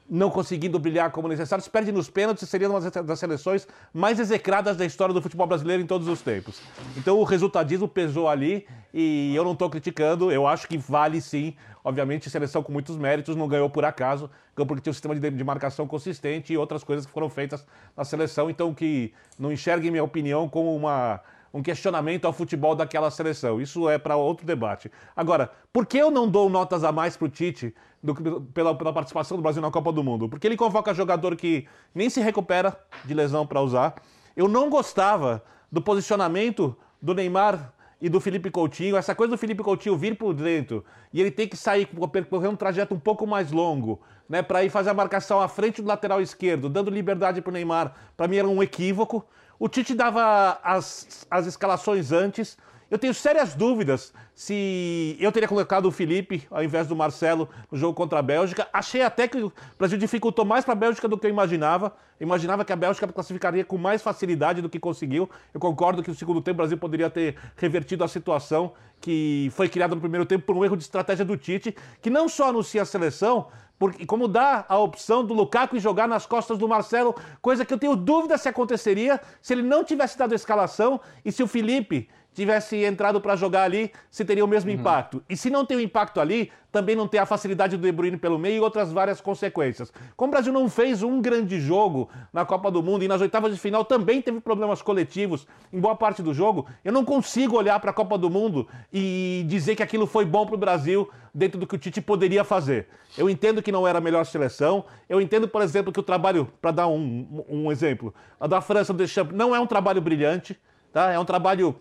[0.08, 4.76] não conseguindo brilhar como necessário, se perde nos pênaltis, seria uma das seleções mais execradas
[4.76, 6.60] da história do futebol brasileiro em todos os tempos.
[6.96, 11.54] Então o resultadismo pesou ali e eu não estou criticando, eu acho que vale sim.
[11.84, 15.30] Obviamente, seleção com muitos méritos, não ganhou por acaso, ganhou porque tinha um sistema de,
[15.30, 17.64] de marcação consistente e outras coisas que foram feitas
[17.96, 18.50] na seleção.
[18.50, 21.20] Então, que não enxerguem minha opinião como uma
[21.52, 23.60] um questionamento ao futebol daquela seleção.
[23.60, 24.90] Isso é para outro debate.
[25.16, 28.14] Agora, por que eu não dou notas a mais para o Tite do,
[28.52, 30.28] pela, pela, participação do Brasil na Copa do Mundo?
[30.28, 33.94] Porque ele convoca jogador que nem se recupera de lesão para usar.
[34.36, 39.62] Eu não gostava do posicionamento do Neymar e do Felipe Coutinho, essa coisa do Felipe
[39.62, 43.50] Coutinho vir por dentro e ele tem que sair percorrer um trajeto um pouco mais
[43.50, 47.50] longo, né, para ir fazer a marcação à frente do lateral esquerdo, dando liberdade para
[47.50, 49.24] o Neymar, para mim era um equívoco.
[49.60, 52.56] O Tite dava as, as escalações antes.
[52.88, 57.76] Eu tenho sérias dúvidas se eu teria colocado o Felipe ao invés do Marcelo no
[57.76, 58.68] jogo contra a Bélgica.
[58.72, 61.92] Achei até que o Brasil dificultou mais para a Bélgica do que eu imaginava.
[62.20, 65.28] Imaginava que a Bélgica classificaria com mais facilidade do que conseguiu.
[65.52, 69.68] Eu concordo que no segundo tempo o Brasil poderia ter revertido a situação que foi
[69.68, 72.82] criada no primeiro tempo por um erro de estratégia do Tite, que não só anuncia
[72.82, 77.64] a seleção, porque, como dá a opção do Lukaku jogar nas costas do Marcelo, coisa
[77.64, 81.42] que eu tenho dúvida se aconteceria se ele não tivesse dado a escalação e se
[81.42, 84.76] o Felipe tivesse entrado para jogar ali, se teria o mesmo uhum.
[84.76, 85.22] impacto.
[85.28, 88.16] E se não tem o impacto ali, também não tem a facilidade do De Bruyne
[88.16, 89.92] pelo meio e outras várias consequências.
[90.16, 93.52] Como o Brasil não fez um grande jogo na Copa do Mundo e nas oitavas
[93.52, 97.80] de final também teve problemas coletivos em boa parte do jogo, eu não consigo olhar
[97.80, 101.58] para a Copa do Mundo e dizer que aquilo foi bom para o Brasil dentro
[101.58, 102.86] do que o Tite poderia fazer.
[103.16, 106.48] Eu entendo que não era a melhor seleção, eu entendo, por exemplo, que o trabalho,
[106.60, 110.56] para dar um, um exemplo, a da França do Deschamps não é um trabalho brilhante,
[110.92, 111.10] tá?
[111.10, 111.74] é um trabalho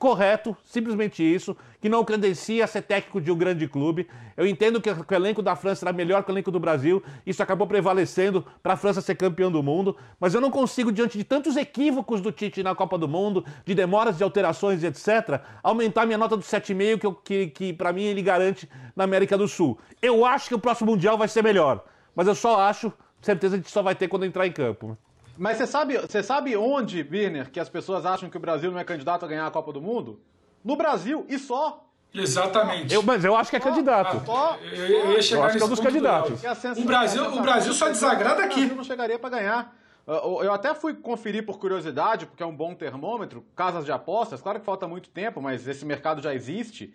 [0.00, 4.08] correto, simplesmente isso, que não credencia ser técnico de um grande clube.
[4.34, 7.42] Eu entendo que o elenco da França era melhor que o elenco do Brasil, isso
[7.42, 11.22] acabou prevalecendo para a França ser campeão do mundo, mas eu não consigo, diante de
[11.22, 16.16] tantos equívocos do Tite na Copa do Mundo, de demoras de alterações, etc., aumentar minha
[16.16, 19.78] nota do 7,5, que, que, que para mim ele garante na América do Sul.
[20.00, 21.84] Eu acho que o próximo Mundial vai ser melhor,
[22.16, 24.96] mas eu só acho, certeza gente só vai ter quando entrar em campo.
[25.40, 28.78] Mas você sabe, você sabe onde, Birner, que as pessoas acham que o Brasil não
[28.78, 30.20] é candidato a ganhar a Copa do Mundo?
[30.62, 31.82] No Brasil e só.
[32.12, 32.92] Exatamente.
[32.92, 34.22] Eu, mas eu acho que é candidato.
[34.26, 36.40] Só, Eu, eu ia chegar Eu acho que é um dos candidatos.
[36.40, 38.74] Sensação- O Brasil, o Brasil só que o desagrada Brasil aqui.
[38.74, 39.74] não chegaria para ganhar.
[40.06, 44.42] Eu eu até fui conferir por curiosidade, porque é um bom termômetro, casas de apostas.
[44.42, 46.92] Claro que falta muito tempo, mas esse mercado já existe.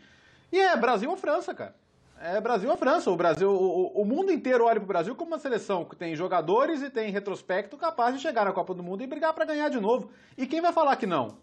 [0.51, 1.73] E é Brasil ou França, cara.
[2.19, 3.12] É Brasil ou França.
[3.12, 3.54] O Brasil, o,
[3.97, 7.12] o- o mundo inteiro olha pro Brasil como uma seleção que tem jogadores e tem
[7.12, 10.10] retrospecto capaz de chegar na Copa do Mundo e brigar para ganhar de novo.
[10.38, 11.36] E quem vai falar que não?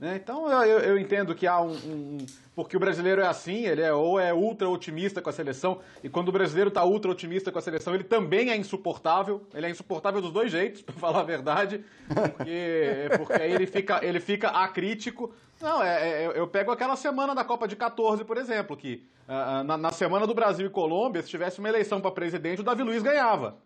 [0.00, 0.16] Né?
[0.16, 3.92] Então eu, eu- entendo que há um, um- Porque o brasileiro é assim, ele é
[3.92, 7.58] ou é ultra otimista com a seleção, e quando o brasileiro está ultra otimista com
[7.58, 9.42] a seleção, ele também é insuportável.
[9.54, 11.84] Ele é insuportável dos dois jeitos, para falar a verdade.
[12.08, 15.34] Porque, porque aí ele fica, ele fica acrítico.
[15.60, 19.62] Não, é, é- eu pego aquela semana da Copa de 14, por exemplo, que ah,
[19.62, 22.82] na, na semana do Brasil e Colômbia, se tivesse uma eleição para presidente, o Davi
[22.82, 23.56] Luiz ganhava.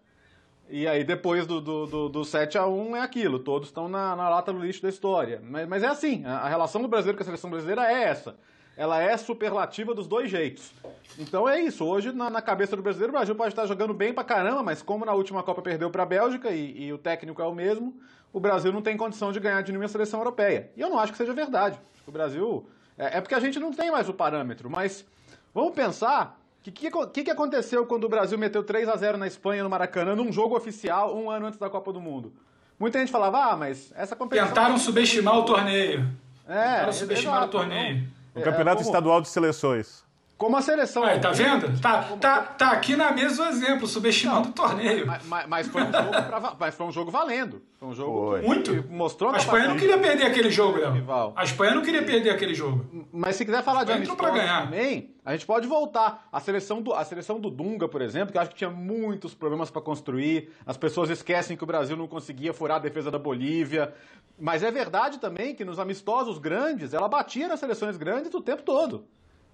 [0.76, 4.16] E aí depois do, do, do, do 7 a 1 é aquilo, todos estão na,
[4.16, 5.40] na lata do lixo da história.
[5.40, 8.34] Mas, mas é assim, a, a relação do brasileiro com a seleção brasileira é essa.
[8.76, 10.72] Ela é superlativa dos dois jeitos.
[11.16, 14.12] Então é isso, hoje na, na cabeça do brasileiro, o Brasil pode estar jogando bem
[14.12, 17.46] pra caramba, mas como na última Copa perdeu pra Bélgica e, e o técnico é
[17.46, 17.94] o mesmo,
[18.32, 20.72] o Brasil não tem condição de ganhar de nenhuma seleção europeia.
[20.76, 21.78] E eu não acho que seja verdade.
[22.04, 22.68] O Brasil...
[22.98, 25.06] É, é porque a gente não tem mais o parâmetro, mas
[25.54, 26.36] vamos pensar
[26.70, 29.68] o que, que, que, aconteceu quando o Brasil meteu 3 a 0 na Espanha, no
[29.70, 32.32] Maracanã, num jogo oficial, um ano antes da Copa do Mundo?
[32.78, 34.48] Muita gente falava, ah, mas essa competição...
[34.48, 36.08] Tentaram subestimar o torneio.
[36.48, 37.96] É, Tentaram subestimar exato, o torneio.
[38.34, 38.42] não.
[38.42, 40.03] O Campeonato É, como- Estadual de Seleções.
[40.36, 41.04] Como a seleção...
[41.04, 41.80] Aí, tá vendo?
[41.80, 45.06] Tá, tá, tá aqui na mesa o exemplo, subestimando o torneio.
[45.06, 47.62] Mas, mas- foi um jogo pra mas foi um jogo valendo.
[47.78, 48.40] Foi um jogo Foi.
[48.40, 48.90] que Muito.
[48.90, 51.32] mostrou A Espanha não queria perder aquele jogo, Léo.
[51.36, 53.06] A Espanha não queria perder aquele jogo.
[53.12, 54.64] Mas se quiser falar de amistosos ganhar.
[54.64, 56.26] também, a gente pode voltar.
[56.32, 59.34] A seleção, do, a seleção do Dunga, por exemplo, que eu acho que tinha muitos
[59.34, 60.50] problemas para construir.
[60.66, 63.94] As pessoas esquecem que o Brasil não conseguia furar a defesa da Bolívia.
[64.38, 68.62] Mas é verdade também que nos amistosos grandes, ela batia nas seleções grandes o tempo
[68.62, 69.06] todo.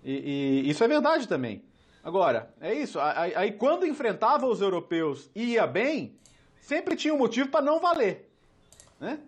[0.04, 1.62] E, e isso é verdade também.
[2.02, 2.98] Agora, é isso.
[3.00, 6.14] Aí, quando enfrentava os europeus e ia bem,
[6.60, 8.28] sempre tinha um motivo para não valer.
[8.98, 9.18] Né?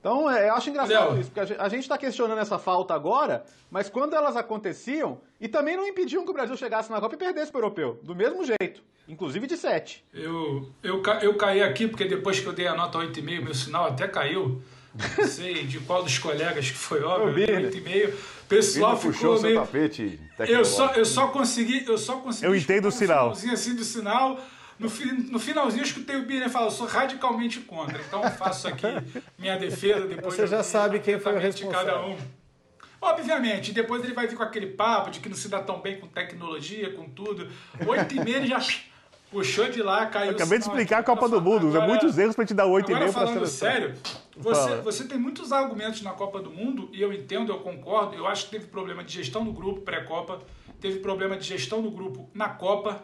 [0.00, 3.88] Então, é, eu acho engraçado isso, porque a gente- está questionando essa falta agora, mas
[3.88, 7.52] quando elas aconteciam, e também não impediam que o Brasil chegasse na Copa e perdesse
[7.52, 10.04] para o europeu, do mesmo jeito, inclusive de 7.
[10.12, 13.86] Eu, eu, eu caí aqui porque depois que eu dei a nota 8,5, meu sinal
[13.86, 14.60] até caiu.
[15.18, 17.70] Não sei de qual dos colegas que foi, óbvio, eu dei Birner.
[18.10, 18.14] 8,5.
[18.52, 19.60] O pessoal Ele puxou seu meio...
[19.60, 22.46] tapete Eu só, eu só consegui, eu só consegui.
[22.46, 23.30] Eu entendo o sinal.
[23.30, 24.40] No finalzinho assim do sinal.
[24.78, 28.00] No, fi- no finalzinho eu escutei o Birner falar, eu sou radicalmente contra.
[28.00, 28.86] Então eu faço aqui
[29.38, 30.34] minha defesa depois.
[30.34, 32.08] Você eu já vi sabe quem foi o de cada responsável.
[32.10, 32.18] um.
[33.00, 35.98] Obviamente, depois ele vai vir com aquele papo de que não se dá tão bem
[35.98, 37.48] com tecnologia, com tudo.
[37.86, 38.60] Oito e meia ele já
[39.32, 40.30] puxou de lá, caiu.
[40.30, 41.02] Eu acabei de explicar a.
[41.02, 41.66] Copa do Mundo.
[41.66, 43.94] Usa Agora- muitos erros pra te dar 8,5 Agora, pra falando sério,
[44.36, 48.14] você, você tem muitos argumentos na Copa do Mundo, e eu entendo, eu concordo.
[48.14, 50.40] Eu acho que teve problema de gestão no grupo pré-Copa,
[50.80, 53.02] teve problema de gestão no grupo na Copa,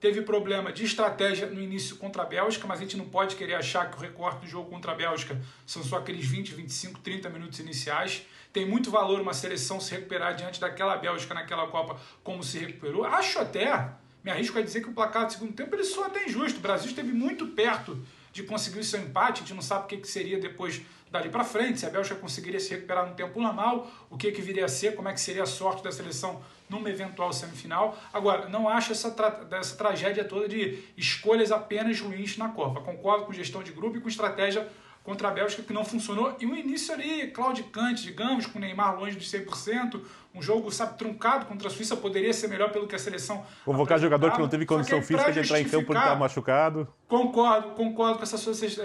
[0.00, 3.54] teve problema de estratégia no início contra a Bélgica, mas a gente não pode querer
[3.54, 7.28] achar que o recorte do jogo contra a Bélgica são só aqueles 20, 25, 30
[7.30, 8.22] minutos iniciais.
[8.52, 13.04] Tem muito valor uma seleção se recuperar diante daquela Bélgica naquela Copa como se recuperou.
[13.04, 13.90] Acho até,
[14.22, 16.58] me arrisco a dizer que o placar do segundo tempo ele soa até injusto.
[16.58, 18.00] O Brasil esteve muito perto
[18.32, 21.28] de conseguir o seu empate, a gente não sabe o que, que seria depois dali
[21.28, 24.64] para frente, se a Bélgica conseguiria se recuperar no tempo normal, o que, que viria
[24.64, 27.98] a ser, como é que seria a sorte da seleção numa eventual semifinal.
[28.12, 32.80] Agora, não acho essa, tra dessa tragédia toda de escolhas apenas ruins na Copa.
[32.80, 34.68] Concordo com gestão de grupo e com estratégia
[35.02, 36.36] contra a Bélgica que não funcionou.
[36.40, 40.00] E um início ali claudicante, digamos, com o Neymar longe de 100%,
[40.34, 43.98] um jogo, sabe, truncado contra a Suíça, poderia ser melhor pelo que a seleção Convocar
[43.98, 46.88] jogador que não teve condição física de entrar em campo porque estava machucado.
[47.08, 48.36] Concordo, concordo com essa,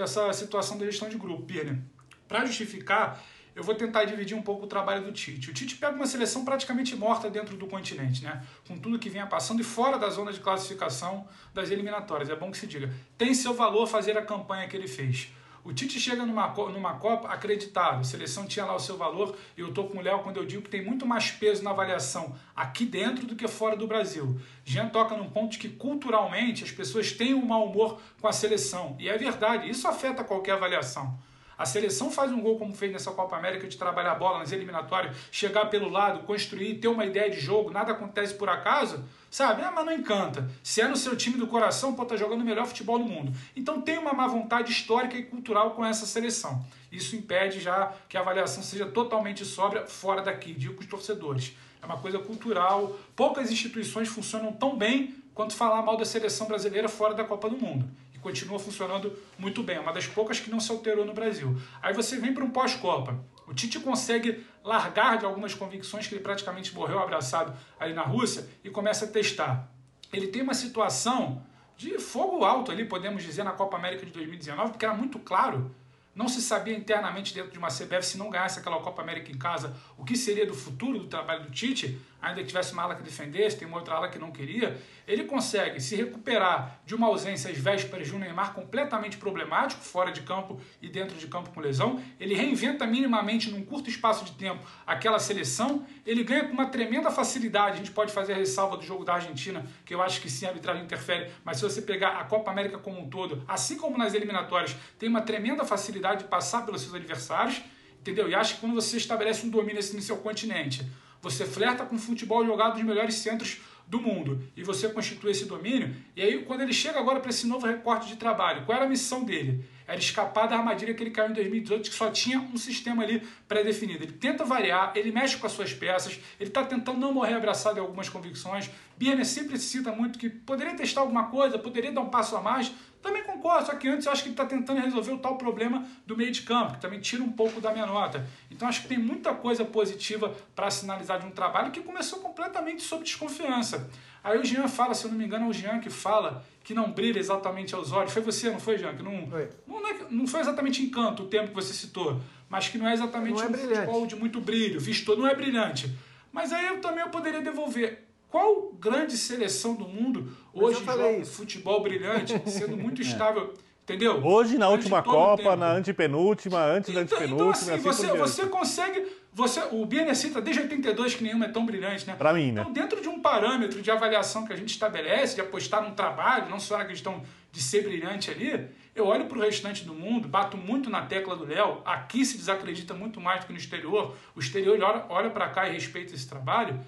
[0.02, 1.78] essa situação da gestão de grupo, Pirner.
[2.26, 3.22] Para justificar,
[3.54, 5.50] eu vou tentar dividir um pouco o trabalho do Tite.
[5.50, 8.42] O Tite pega uma seleção praticamente morta dentro do continente, né?
[8.68, 12.28] Com tudo que vinha passando e fora da zona de classificação das eliminatórias.
[12.28, 12.92] É bom que se diga.
[13.16, 15.32] Tem seu valor fazer a campanha que ele fez.
[15.66, 19.60] O Tite chega numa, numa Copa acreditado, a seleção tinha lá o seu valor, e
[19.60, 22.36] eu tô com o Léo quando eu digo que tem muito mais peso na avaliação
[22.54, 24.40] aqui dentro do que fora do Brasil.
[24.64, 28.96] Jean toca num ponto que culturalmente as pessoas têm um mau humor com a seleção,
[29.00, 31.18] e é verdade, isso afeta qualquer avaliação.
[31.58, 34.52] A seleção faz um gol como fez nessa Copa América de trabalhar a bola nas
[34.52, 39.62] eliminatórias, chegar pelo lado, construir, ter uma ideia de jogo, nada acontece por acaso, sabe?
[39.62, 40.50] Ah, mas não encanta.
[40.62, 43.32] Se é no seu time do coração, pode estar jogando o melhor futebol do mundo.
[43.54, 46.62] Então tem uma má vontade histórica e cultural com essa seleção.
[46.92, 51.56] Isso impede já que a avaliação seja totalmente sóbria fora daqui, digo com os torcedores.
[51.80, 52.98] É uma coisa cultural.
[53.14, 57.56] Poucas instituições funcionam tão bem quanto falar mal da seleção brasileira fora da Copa do
[57.56, 59.76] Mundo e continua funcionando muito bem.
[59.76, 61.56] É uma das poucas que não se alterou no Brasil.
[61.82, 63.22] Aí você vem para um pós-Copa.
[63.46, 68.48] O Tite consegue largar de algumas convicções que ele praticamente morreu abraçado ali na Rússia
[68.64, 69.70] e começa a testar.
[70.12, 71.44] Ele tem uma situação
[71.76, 75.70] de fogo alto ali, podemos dizer, na Copa América de 2019, porque era muito claro
[76.16, 79.36] não se sabia internamente dentro de uma CBF se não ganhasse aquela Copa América em
[79.36, 82.94] casa o que seria do futuro do trabalho do Tite, ainda que tivesse uma ala
[82.94, 84.76] que defendesse, tem uma outra ala que não queria.
[85.06, 90.10] Ele consegue se recuperar de uma ausência às vésperas de um Neymar completamente problemático, fora
[90.10, 92.02] de campo e dentro de campo com lesão.
[92.18, 95.86] Ele reinventa minimamente, num curto espaço de tempo, aquela seleção.
[96.04, 97.74] Ele ganha com uma tremenda facilidade.
[97.74, 100.46] A gente pode fazer a ressalva do jogo da Argentina, que eu acho que sim,
[100.46, 103.96] a arbitragem interfere, mas se você pegar a Copa América como um todo, assim como
[103.96, 107.62] nas eliminatórias, tem uma tremenda facilidade de passar pelos seus adversários,
[108.00, 108.28] entendeu?
[108.28, 110.86] E acho que quando você estabelece um domínio assim no seu continente,
[111.20, 115.44] você flerta com o futebol jogado nos melhores centros do mundo e você constitui esse
[115.44, 115.94] domínio.
[116.16, 118.88] E aí, quando ele chega agora para esse novo recorte de trabalho, qual era a
[118.88, 119.64] missão dele?
[119.86, 123.22] Era escapar da armadilha que ele caiu em 2018, que só tinha um sistema ali
[123.46, 124.02] pré-definido.
[124.02, 127.78] Ele tenta variar, ele mexe com as suas peças, ele está tentando não morrer abraçado
[127.78, 128.68] em algumas convicções.
[128.96, 132.72] Bierner sempre cita muito que poderia testar alguma coisa, poderia dar um passo a mais,
[133.06, 135.86] também concordo, só que antes eu acho que ele está tentando resolver o tal problema
[136.04, 138.26] do meio de campo, que também tira um pouco da minha nota.
[138.50, 142.82] Então acho que tem muita coisa positiva para sinalizar de um trabalho que começou completamente
[142.82, 143.88] sob desconfiança.
[144.24, 146.74] Aí o Jean fala, se eu não me engano, é o Jean que fala que
[146.74, 148.12] não brilha exatamente aos olhos.
[148.12, 148.96] Foi você, não foi, Jean?
[148.96, 149.48] Que não, foi.
[149.68, 152.92] Não, é, não foi exatamente encanto o tempo que você citou, mas que não é
[152.92, 153.74] exatamente não é um brilhante.
[153.74, 155.96] futebol de muito brilho, visto, não é brilhante.
[156.32, 158.05] Mas aí eu também eu poderia devolver.
[158.28, 161.32] Qual grande seleção do mundo hoje joga isso.
[161.32, 163.04] futebol brilhante, sendo muito é.
[163.04, 163.54] estável?
[163.86, 164.20] Entendeu?
[164.26, 167.76] Hoje, na última Copa, na antepenúltima, antes da então, antepenúltima.
[167.76, 169.06] Então, assim, assim você, você consegue.
[169.32, 172.16] Você, o BNC desde 82 que nenhuma é tão brilhante, né?
[172.16, 172.62] Para mim, né?
[172.62, 176.48] Então, dentro de um parâmetro de avaliação que a gente estabelece, de apostar num trabalho,
[176.48, 180.26] não só na questão de ser brilhante ali, eu olho para o restante do mundo,
[180.26, 184.16] bato muito na tecla do Léo, aqui se desacredita muito mais do que no exterior,
[184.34, 186.80] o exterior olha, olha para cá e respeita esse trabalho.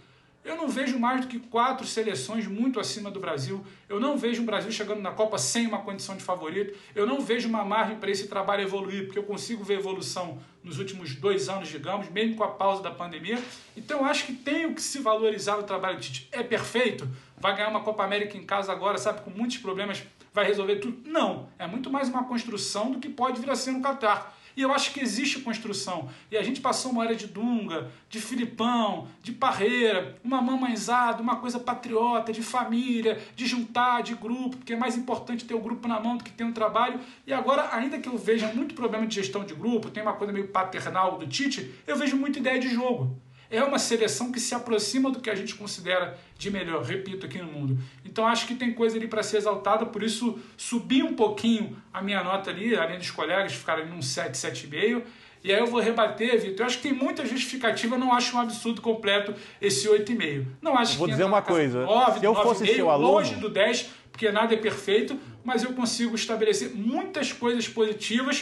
[0.49, 3.63] Eu não vejo mais do que quatro seleções muito acima do Brasil.
[3.87, 6.75] Eu não vejo o Brasil chegando na Copa sem uma condição de favorito.
[6.95, 10.79] Eu não vejo uma margem para esse trabalho evoluir, porque eu consigo ver evolução nos
[10.79, 13.39] últimos dois anos, digamos, mesmo com a pausa da pandemia.
[13.77, 16.27] Então, acho que tem que se valorizar o trabalho do Tite.
[16.33, 17.07] É perfeito?
[17.37, 21.07] Vai ganhar uma Copa América em casa agora, sabe, com muitos problemas, vai resolver tudo?
[21.07, 21.51] Não.
[21.59, 24.38] É muito mais uma construção do que pode vir a ser no Catar.
[24.59, 26.09] E eu acho que existe construção.
[26.33, 31.37] E a gente passou uma era de Dunga, de Filipão, de Parreira, uma mamãezada, uma
[31.37, 35.87] coisa patriota, de família, de juntar, de grupo, porque é mais importante ter o grupo
[35.87, 36.99] na mão do que ter um trabalho.
[37.25, 40.33] E agora, ainda que eu veja muito problema de gestão de grupo, tem uma coisa
[40.33, 43.17] meio paternal do Tite, eu vejo muita ideia de jogo
[43.51, 47.39] é uma seleção que se aproxima do que a gente considera de melhor, repito, aqui
[47.39, 47.79] no mundo.
[48.05, 52.03] Então acho que tem coisa ali para ser exaltada, por isso subi um pouquinho a
[52.03, 55.03] minha nota ali, além dos colegas ficarem num 7, 7,5.
[55.43, 56.61] E aí eu vou rebater, Vitor.
[56.61, 60.47] Eu acho que tem muita justificativa, não acho um absurdo completo esse 8,5.
[60.61, 61.85] Não acho vou que dizer uma coisa.
[61.85, 65.19] 9, se eu 9, fosse 9, seu aluno, longe do 10, porque nada é perfeito,
[65.45, 68.37] mas eu consigo estabelecer muitas coisas positivas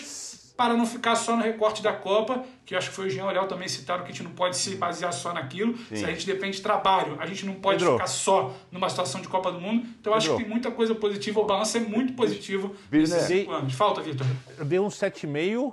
[0.57, 3.27] para não ficar só no recorte da Copa, que eu acho que foi o Jean
[3.27, 5.97] Léo também citaram que a gente não pode se basear só naquilo, Sim.
[5.97, 7.95] se a gente depende de trabalho, a gente não pode Pedro.
[7.95, 9.87] ficar só numa situação de Copa do Mundo.
[10.01, 13.53] Então eu acho que tem muita coisa positiva, o balanço é muito positivo nesses cinco
[13.53, 13.75] anos.
[13.75, 14.27] Falta, Vitor.
[14.59, 15.73] Eu dei um 7,5,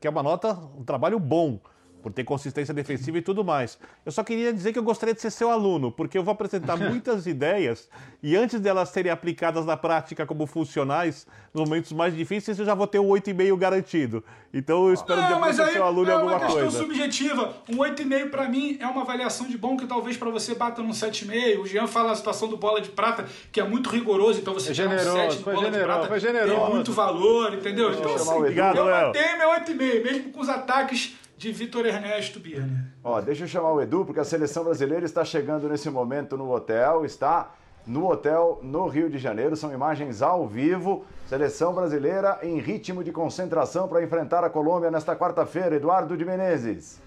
[0.00, 1.60] que é uma nota, um trabalho bom
[2.02, 3.78] por ter consistência defensiva e tudo mais.
[4.04, 6.76] Eu só queria dizer que eu gostaria de ser seu aluno, porque eu vou apresentar
[6.76, 7.88] muitas ideias
[8.22, 12.74] e antes delas serem aplicadas na prática como funcionais, nos momentos mais difíceis, eu já
[12.74, 14.24] vou ter um 8,5 garantido.
[14.52, 16.52] Então eu espero não, que ser seu aluno em alguma coisa.
[16.52, 17.56] É uma questão subjetiva.
[17.68, 20.90] Um 8,5 para mim é uma avaliação de bom que talvez para você bata num
[20.90, 21.60] 7,5.
[21.60, 24.70] O Jean fala a situação do bola de prata, que é muito rigoroso, então você
[24.70, 27.92] é generoso, um 7 bola generoso, de prata tem muito valor, entendeu?
[27.92, 32.84] Então, assim, Obrigado, eu mantenho meu 8,5, mesmo com os ataques de Vitor Ernesto Birner.
[33.02, 36.48] Ó, deixa eu chamar o Edu, porque a seleção brasileira está chegando nesse momento no
[36.48, 37.52] hotel, está
[37.84, 39.56] no hotel no Rio de Janeiro.
[39.56, 41.04] São imagens ao vivo.
[41.28, 45.74] Seleção brasileira em ritmo de concentração para enfrentar a Colômbia nesta quarta-feira.
[45.74, 47.00] Eduardo de Menezes.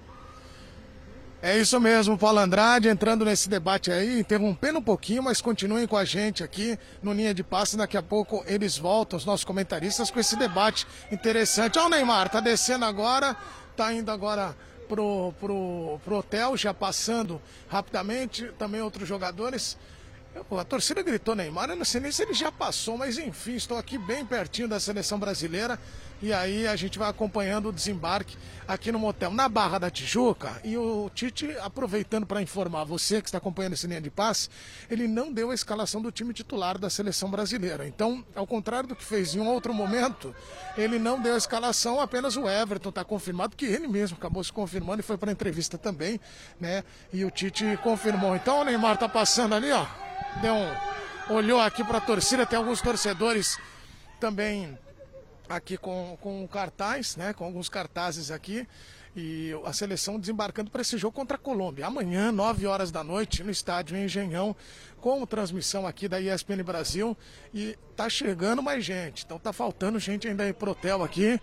[1.41, 5.96] É isso mesmo, Paulo Andrade, entrando nesse debate aí, interrompendo um pouquinho, mas continuem com
[5.96, 7.77] a gente aqui no Linha de Passe.
[7.77, 11.77] Daqui a pouco eles voltam, os nossos comentaristas, com esse debate interessante.
[11.77, 13.38] Olha o Neymar, tá descendo agora
[13.76, 14.56] está indo agora
[14.88, 19.78] pro, pro, pro hotel, já passando rapidamente, também outros jogadores.
[20.36, 23.77] A torcida gritou Neymar, eu não sei nem se ele já passou, mas enfim, estou
[23.77, 25.79] aqui bem pertinho da seleção brasileira
[26.21, 30.60] e aí a gente vai acompanhando o desembarque aqui no motel na Barra da Tijuca.
[30.62, 34.50] E o Tite, aproveitando para informar você que está acompanhando esse linha de passe,
[34.90, 37.88] ele não deu a escalação do time titular da seleção brasileira.
[37.88, 40.36] Então, ao contrário do que fez em um outro momento,
[40.77, 44.52] ele não deu a escalação, apenas o Everton está confirmado, que ele mesmo acabou se
[44.52, 46.19] confirmando e foi para entrevista também,
[46.60, 46.83] né?
[47.13, 48.36] E o Tite confirmou.
[48.36, 50.04] Então o Neymar está passando ali, ó
[50.41, 53.57] deu um, olhou aqui para a torcida, tem alguns torcedores
[54.19, 54.77] também
[55.49, 58.67] aqui com, com cartaz, né, com alguns cartazes aqui.
[59.17, 61.87] E a seleção desembarcando para esse jogo contra a Colômbia.
[61.87, 64.53] Amanhã, 9 horas da noite, no estádio Engenhão,
[64.99, 67.15] com transmissão aqui da ESPN Brasil.
[67.53, 69.23] E tá chegando mais gente.
[69.23, 71.39] Então tá faltando gente ainda aí pro hotel aqui.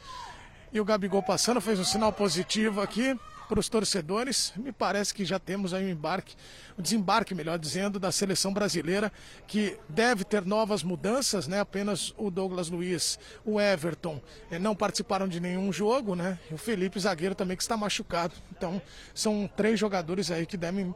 [0.70, 3.18] E o Gabigol passando, fez um sinal positivo aqui
[3.52, 4.50] para os torcedores.
[4.56, 6.34] Me parece que já temos aí um embarque,
[6.78, 9.12] um desembarque, melhor dizendo, da seleção brasileira,
[9.46, 11.60] que deve ter novas mudanças, né?
[11.60, 16.38] Apenas o Douglas Luiz, o Everton eh, não participaram de nenhum jogo, né?
[16.50, 18.32] E o Felipe Zagueiro também que está machucado.
[18.56, 18.80] Então,
[19.14, 20.94] são três jogadores aí que devem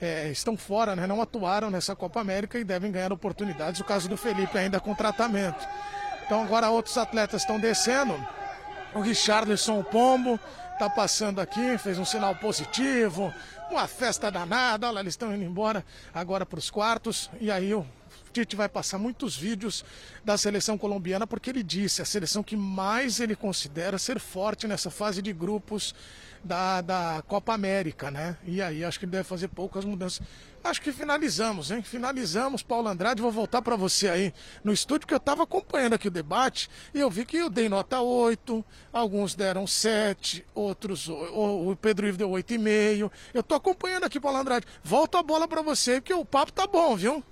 [0.00, 3.80] é, estão fora, né, não atuaram nessa Copa América e devem ganhar oportunidades.
[3.80, 5.66] O caso do Felipe ainda com tratamento.
[6.24, 8.14] Então agora outros atletas estão descendo.
[8.94, 10.38] O Richardson, o Pombo,
[10.78, 13.32] tá passando aqui, fez um sinal positivo,
[13.70, 17.86] uma festa danada, olha, eles estão indo embora agora para os quartos, e aí o
[18.32, 19.84] Tite vai passar muitos vídeos
[20.22, 24.90] da seleção colombiana, porque ele disse, a seleção que mais ele considera ser forte nessa
[24.90, 25.94] fase de grupos
[26.42, 28.36] da, da Copa América, né?
[28.44, 30.20] E aí acho que ele deve fazer poucas mudanças.
[30.62, 31.80] Acho que finalizamos, hein?
[31.80, 33.22] Finalizamos, Paulo Andrade.
[33.22, 34.34] Vou voltar para você aí
[34.64, 37.68] no estúdio, que eu estava acompanhando aqui o debate e eu vi que eu dei
[37.68, 43.10] nota 8, alguns deram 7, outros, o, o Pedro Ivo deu 8,5.
[43.32, 44.66] Eu estou acompanhando aqui, Paulo Andrade.
[44.82, 47.22] Volto a bola para você, porque o papo tá bom, viu?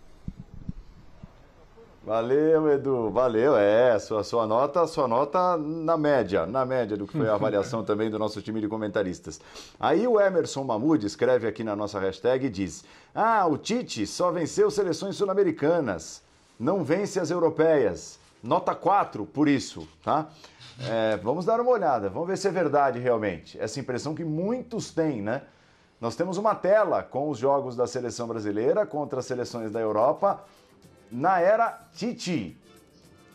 [2.04, 3.56] Valeu, Edu, valeu.
[3.56, 7.82] É, sua, sua nota, sua nota na média, na média do que foi a avaliação
[7.82, 9.40] também do nosso time de comentaristas.
[9.80, 12.84] Aí o Emerson Mahmoud escreve aqui na nossa hashtag e diz:
[13.14, 16.22] Ah, o Tite só venceu seleções sul-americanas,
[16.60, 18.18] não vence as europeias.
[18.42, 20.28] Nota 4 por isso, tá?
[20.86, 23.58] É, vamos dar uma olhada, vamos ver se é verdade realmente.
[23.58, 25.40] Essa impressão que muitos têm, né?
[25.98, 30.44] Nós temos uma tela com os jogos da seleção brasileira contra as seleções da Europa
[31.10, 32.56] na era Titi.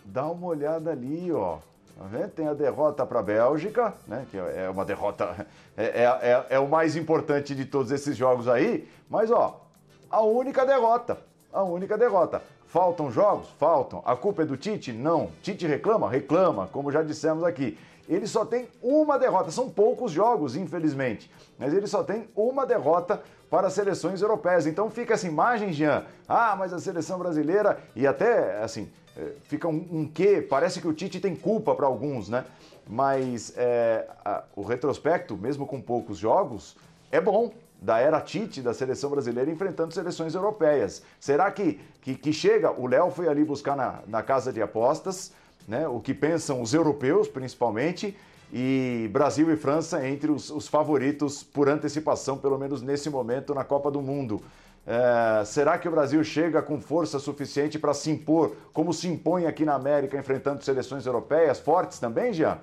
[0.05, 1.57] Dá uma olhada ali, ó.
[1.97, 2.27] Tá?
[2.33, 4.25] Tem a derrota para a Bélgica, né?
[4.31, 5.45] Que é uma derrota,
[5.75, 8.87] é, é, é, é, o mais importante de todos esses jogos aí.
[9.09, 9.65] Mas, ó,
[10.09, 11.17] a única derrota.
[11.51, 12.41] A única derrota.
[12.67, 13.49] Faltam jogos?
[13.59, 14.01] Faltam.
[14.05, 14.93] A culpa é do Tite?
[14.93, 15.31] Não.
[15.41, 16.09] Tite reclama?
[16.09, 17.77] Reclama, como já dissemos aqui.
[18.07, 19.51] Ele só tem uma derrota.
[19.51, 21.29] São poucos jogos, infelizmente.
[21.57, 24.65] Mas ele só tem uma derrota para as seleções europeias.
[24.65, 29.67] Então fica essa imagem, Jean, ah, mas a seleção brasileira, e até assim, é, fica
[29.67, 32.45] um, um quê, parece que o Tite tem culpa para alguns, né?
[32.87, 36.77] Mas é, a, o retrospecto, mesmo com poucos jogos,
[37.11, 41.01] é bom, da era Tite da seleção brasileira enfrentando seleções europeias.
[41.19, 42.71] Será que, que, que chega?
[42.71, 45.31] O Léo foi ali buscar na, na casa de apostas,
[45.67, 45.87] né?
[45.87, 48.17] O que pensam os europeus, principalmente,
[48.51, 53.63] e Brasil e França entre os, os, favoritos por antecipação, pelo menos nesse momento, na
[53.63, 54.41] Copa do Mundo.
[54.87, 59.45] É, será que o Brasil chega com força suficiente para se impor, como se impõe
[59.45, 62.57] aqui na América, enfrentando seleções europeias fortes também, Jean?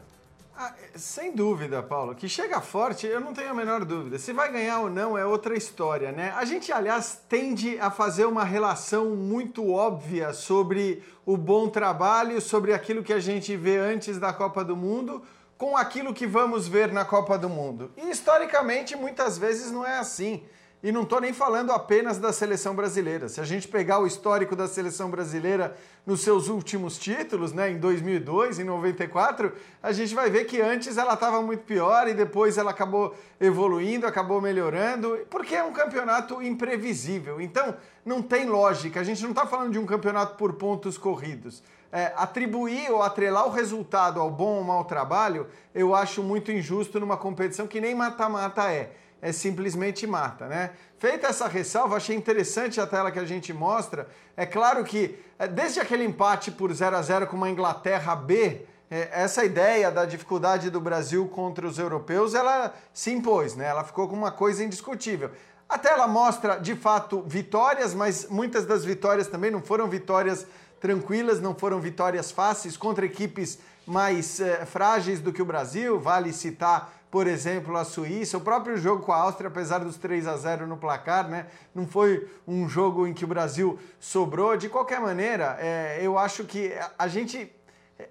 [0.59, 2.15] Ah, sem dúvida, Paulo.
[2.15, 4.19] Que chega forte, eu não tenho a menor dúvida.
[4.19, 6.33] Se vai ganhar ou não é outra história, né?
[6.35, 12.73] A gente, aliás, tende a fazer uma relação muito óbvia sobre o bom trabalho, sobre
[12.73, 15.23] aquilo que a gente vê antes da Copa do Mundo
[15.59, 17.91] com aquilo que vamos ver na Copa do Mundo.
[17.97, 20.43] E historicamente, muitas vezes não é assim.
[20.83, 23.29] E não estou nem falando apenas da seleção brasileira.
[23.29, 27.79] Se a gente pegar o histórico da seleção brasileira nos seus últimos títulos, né, em
[27.79, 29.53] 2002, em 94,
[29.83, 34.07] a gente vai ver que antes ela estava muito pior e depois ela acabou evoluindo,
[34.07, 37.41] acabou melhorando, porque é um campeonato imprevisível.
[37.41, 39.01] Então, não tem lógica.
[39.01, 43.47] A gente não está falando de um campeonato por pontos corridos é, atribuir ou atrelar
[43.47, 47.95] o resultado ao bom ou mau trabalho, eu acho muito injusto numa competição que nem
[47.95, 48.93] mata-mata é.
[49.23, 50.73] É simplesmente mata, né?
[50.99, 54.09] Feita essa ressalva, achei interessante a tela que a gente mostra.
[54.37, 58.67] É claro que, é, desde aquele empate por 0 a 0 com uma Inglaterra B,
[58.91, 63.67] é, essa ideia da dificuldade do Brasil contra os europeus, ela se impôs, né?
[63.67, 65.31] Ela ficou com uma coisa indiscutível.
[65.69, 70.47] A tela mostra, de fato, vitórias, mas muitas das vitórias também não foram vitórias
[70.81, 76.33] tranquilas, não foram vitórias fáceis contra equipes mais é, frágeis do que o Brasil, vale
[76.33, 80.37] citar por exemplo, a Suíça, o próprio jogo com a Áustria, apesar dos 3 a
[80.37, 81.47] 0 no placar, né?
[81.75, 84.55] Não foi um jogo em que o Brasil sobrou.
[84.55, 87.51] De qualquer maneira, é, eu acho que a gente.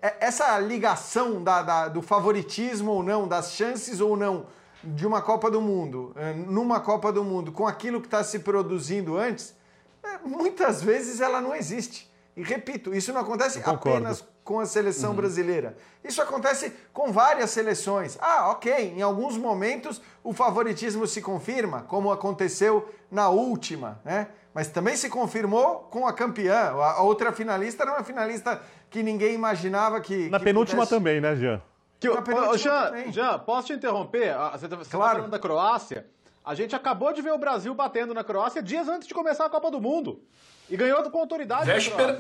[0.02, 4.48] É, essa ligação da, da, do favoritismo ou não, das chances ou não
[4.84, 8.40] de uma Copa do Mundo, é, numa Copa do Mundo, com aquilo que está se
[8.40, 9.54] produzindo antes,
[10.04, 12.12] é, muitas vezes ela não existe.
[12.36, 15.16] E repito, isso não acontece apenas com a seleção uhum.
[15.16, 15.78] brasileira.
[16.04, 18.18] Isso acontece com várias seleções.
[18.22, 24.28] Ah, ok, em alguns momentos o favoritismo se confirma, como aconteceu na última, né?
[24.54, 26.72] Mas também se confirmou com a campeã.
[26.72, 30.30] A outra finalista era uma finalista que ninguém imaginava que.
[30.30, 30.96] Na que penúltima pudesse...
[30.96, 31.62] também, né, Jean?
[32.00, 33.12] Que, Na Jean, também.
[33.12, 34.34] Jean, posso te interromper?
[34.54, 35.16] Você está claro.
[35.16, 36.06] falando da Croácia.
[36.44, 39.50] A gente acabou de ver o Brasil batendo na Croácia dias antes de começar a
[39.50, 40.22] Copa do Mundo.
[40.70, 41.66] E ganhou com autoridade.
[41.66, 42.20] Véspera,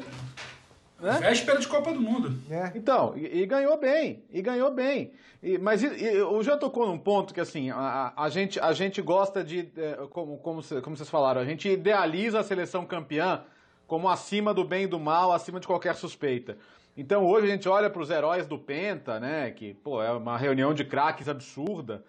[0.99, 1.19] né?
[1.19, 2.37] Véspera de Copa do Mundo.
[2.49, 2.71] É.
[2.75, 5.11] Então, e, e, ganhou bem, e ganhou bem.
[5.43, 8.71] E, mas e, e, o já tocou num ponto que assim, a, a, gente, a
[8.73, 13.43] gente gosta de, é, como, como, como vocês falaram, a gente idealiza a seleção campeã
[13.87, 16.57] como acima do bem e do mal, acima de qualquer suspeita.
[16.97, 19.51] Então hoje a gente olha para os heróis do Penta, né?
[19.51, 22.03] Que pô, é uma reunião de craques absurda.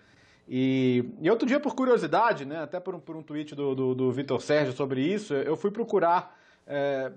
[0.48, 3.94] E, e, outro dia, por curiosidade, né, até por um, por um tweet do, do,
[3.94, 7.10] do Vitor Sérgio sobre isso, eu fui procurar é,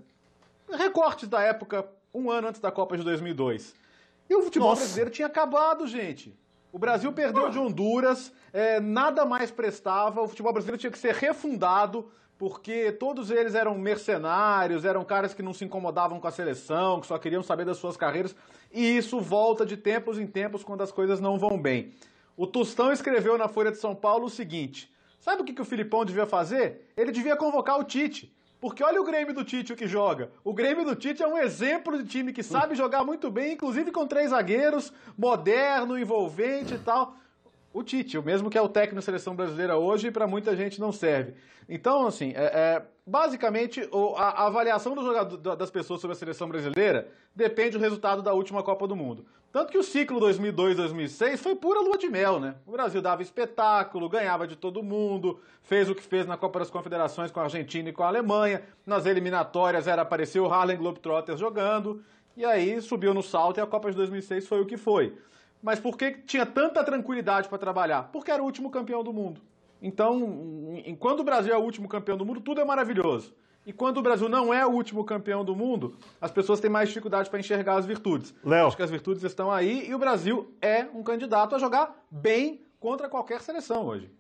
[0.72, 3.76] recortes da época, um ano antes da Copa de 2002.
[4.28, 4.82] E o futebol Nossa.
[4.82, 6.36] brasileiro tinha acabado, gente.
[6.72, 11.16] O Brasil perdeu de Honduras, é, nada mais prestava, o futebol brasileiro tinha que ser
[11.16, 17.02] refundado, porque todos eles eram mercenários, eram caras que não se incomodavam com a seleção,
[17.02, 18.36] que só queriam saber das suas carreiras,
[18.72, 21.92] e isso volta de tempos em tempos quando as coisas não vão bem.
[22.40, 25.66] O Tostão escreveu na Folha de São Paulo o seguinte: sabe o que, que o
[25.66, 26.90] Filipão devia fazer?
[26.96, 28.34] Ele devia convocar o Tite.
[28.62, 30.32] Porque olha o Grêmio do Tite o que joga.
[30.42, 33.92] O Grêmio do Tite é um exemplo de time que sabe jogar muito bem, inclusive
[33.92, 37.14] com três zagueiros, moderno, envolvente e tal.
[37.72, 40.80] O Tite, o mesmo que é o técnico da seleção brasileira hoje, para muita gente
[40.80, 41.34] não serve.
[41.68, 46.48] Então, assim, é, é basicamente a, a, avaliação do jogador, das pessoas sobre a seleção
[46.48, 49.26] brasileira depende do resultado da última Copa do Mundo.
[49.52, 52.56] Tanto que o ciclo 2002-2006 foi pura lua de mel, né?
[52.68, 56.70] O Brasil dava espetáculo, ganhava de todo mundo, fez o que fez na Copa das
[56.70, 58.64] Confederações com a Argentina e com a Alemanha.
[58.86, 62.04] Nas eliminatórias era aparecer o Harlem Globetrotters jogando,
[62.38, 65.16] e aí subiu no salto e a Copa de 2006 foi o que foi.
[65.62, 68.04] Mas por que tinha tanta tranquilidade para trabalhar?
[68.12, 69.42] Porque era o último campeão do mundo.
[69.82, 73.34] Então, enquanto o Brasil é o último campeão do mundo, tudo é maravilhoso.
[73.66, 76.90] E quando o Brasil não é o último campeão do mundo, as pessoas têm mais
[76.90, 78.34] dificuldade para enxergar as virtudes.
[78.44, 78.68] Léo.
[78.68, 82.62] Acho que as virtudes estão aí e o Brasil é um candidato a jogar bem
[82.80, 84.12] contra qualquer seleção hoje.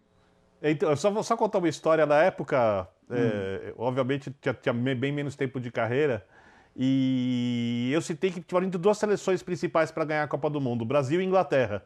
[0.61, 3.15] Então, só, só contar uma história da época, hum.
[3.15, 6.25] é, obviamente tinha, tinha, bem menos tempo de carreira,
[6.75, 11.21] e eu citei que tiveram duas seleções principais para ganhar a Copa do Mundo, Brasil
[11.21, 11.83] e Inglaterra.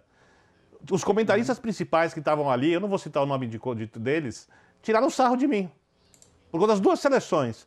[0.91, 4.47] Os comentaristas principais que estavam ali, eu não vou citar o nome de, de, deles,
[4.81, 5.71] tiraram sarro de mim.
[6.51, 7.65] Por conta das duas seleções.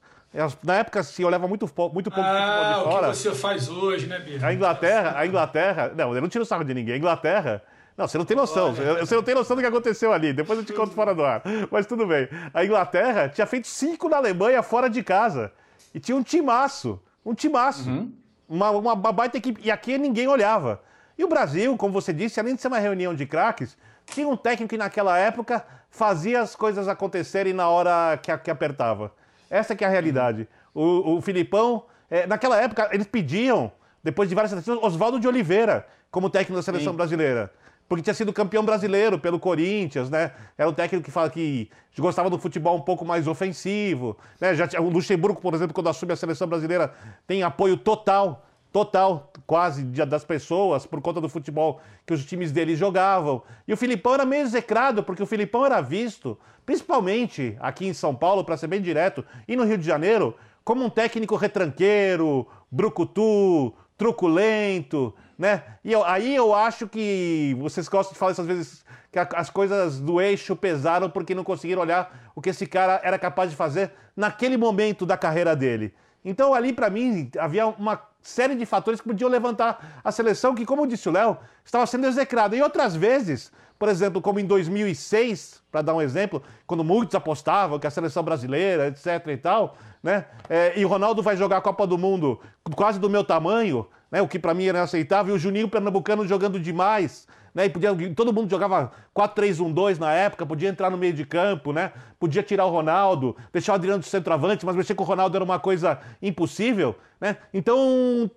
[0.62, 3.08] Na época se olhava muito, muito pouco ah, de fora.
[3.08, 4.46] o que você faz hoje, né, Bia?
[4.46, 5.92] A Inglaterra, a Inglaterra.
[5.96, 6.94] Não, eu não tiro sarro de ninguém.
[6.94, 7.62] A Inglaterra.
[7.96, 8.74] Não, você não tem noção.
[8.78, 10.34] Olha, você não tem noção do que aconteceu ali.
[10.34, 11.42] Depois eu te conto fora do ar.
[11.70, 12.28] Mas tudo bem.
[12.52, 15.50] A Inglaterra tinha feito cinco na Alemanha fora de casa.
[15.94, 17.00] E tinha um timaço.
[17.26, 17.90] Um timaço.
[17.90, 18.12] Uhum.
[18.48, 19.60] Uma, uma baita equipe.
[19.64, 20.80] E aqui ninguém olhava.
[21.18, 24.36] E o Brasil, como você disse, além de ser uma reunião de craques, tinha um
[24.36, 29.12] técnico que naquela época fazia as coisas acontecerem na hora que, que apertava.
[29.50, 30.46] Essa que é a realidade.
[30.72, 33.72] O, o Filipão, é, naquela época, eles pediam,
[34.04, 36.96] depois de várias seleções, Oswaldo de Oliveira como técnico da seleção Sim.
[36.96, 37.52] brasileira.
[37.88, 40.32] Porque tinha sido campeão brasileiro pelo Corinthians, né?
[40.58, 44.16] Era um técnico que fala que gostava do futebol um pouco mais ofensivo.
[44.40, 44.54] Né?
[44.54, 46.92] Já, o Luxemburgo, por exemplo, quando assume a seleção brasileira,
[47.26, 48.42] tem apoio total
[48.76, 53.42] total, quase, das pessoas por conta do futebol que os times dele jogavam.
[53.66, 58.14] E o Filipão era meio execrado, porque o Filipão era visto, principalmente aqui em São
[58.14, 63.72] Paulo, para ser bem direto, e no Rio de Janeiro, como um técnico retranqueiro, brucutu,
[63.96, 65.62] truculento, né?
[65.84, 69.50] E eu, aí eu acho que vocês gostam de falar essas vezes que a, as
[69.50, 73.56] coisas do eixo pesaram porque não conseguiram olhar o que esse cara era capaz de
[73.56, 75.94] fazer naquele momento da carreira dele.
[76.24, 80.66] Então ali para mim havia uma série de fatores que podiam levantar a seleção, que,
[80.66, 82.56] como disse o Léo, estava sendo execrada.
[82.56, 87.78] E outras vezes, por exemplo, como em 2006, para dar um exemplo, quando muitos apostavam
[87.78, 90.24] que a seleção brasileira, etc e tal, né?
[90.48, 92.40] É, e o Ronaldo vai jogar a Copa do Mundo
[92.74, 94.22] quase do meu tamanho, né?
[94.22, 97.66] O que para mim era inaceitável, e o Juninho Pernambucano jogando demais, né?
[97.66, 101.92] E podia, todo mundo jogava 4-3-1-2 na época, podia entrar no meio de campo, né?
[102.18, 105.44] Podia tirar o Ronaldo, deixar o Adriano de centroavante, mas mexer com o Ronaldo era
[105.44, 107.36] uma coisa impossível, né?
[107.52, 107.78] Então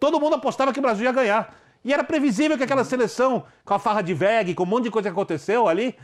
[0.02, 1.56] todo mundo apostava que o Brasil ia ganhar.
[1.86, 4.92] E era previsível que aquela seleção, com a farra de VEG, com um monte de
[4.92, 5.96] coisa que aconteceu ali,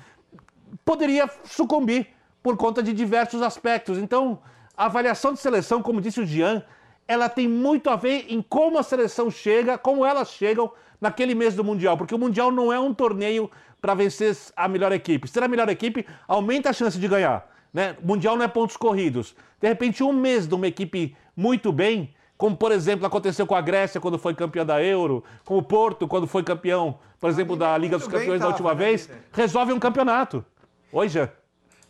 [0.86, 2.08] poderia sucumbir
[2.42, 3.98] por conta de diversos aspectos.
[3.98, 4.40] Então,
[4.78, 6.64] a avaliação de seleção, como disse o Jean,
[7.08, 11.56] ela tem muito a ver em como a seleção chega, como elas chegam naquele mês
[11.56, 13.50] do Mundial, porque o Mundial não é um torneio
[13.82, 15.28] para vencer a melhor equipe.
[15.28, 17.48] Ser a melhor equipe aumenta a chance de ganhar.
[17.72, 17.96] Né?
[18.02, 19.36] O Mundial não é pontos corridos.
[19.62, 23.62] De repente, um mês de uma equipe muito bem, como por exemplo aconteceu com a
[23.62, 27.78] Grécia quando foi campeã da Euro, com o Porto quando foi campeão, por exemplo, da
[27.78, 30.44] Liga dos Campeões da última vez, resolve um campeonato.
[30.92, 31.30] Oi, Jean.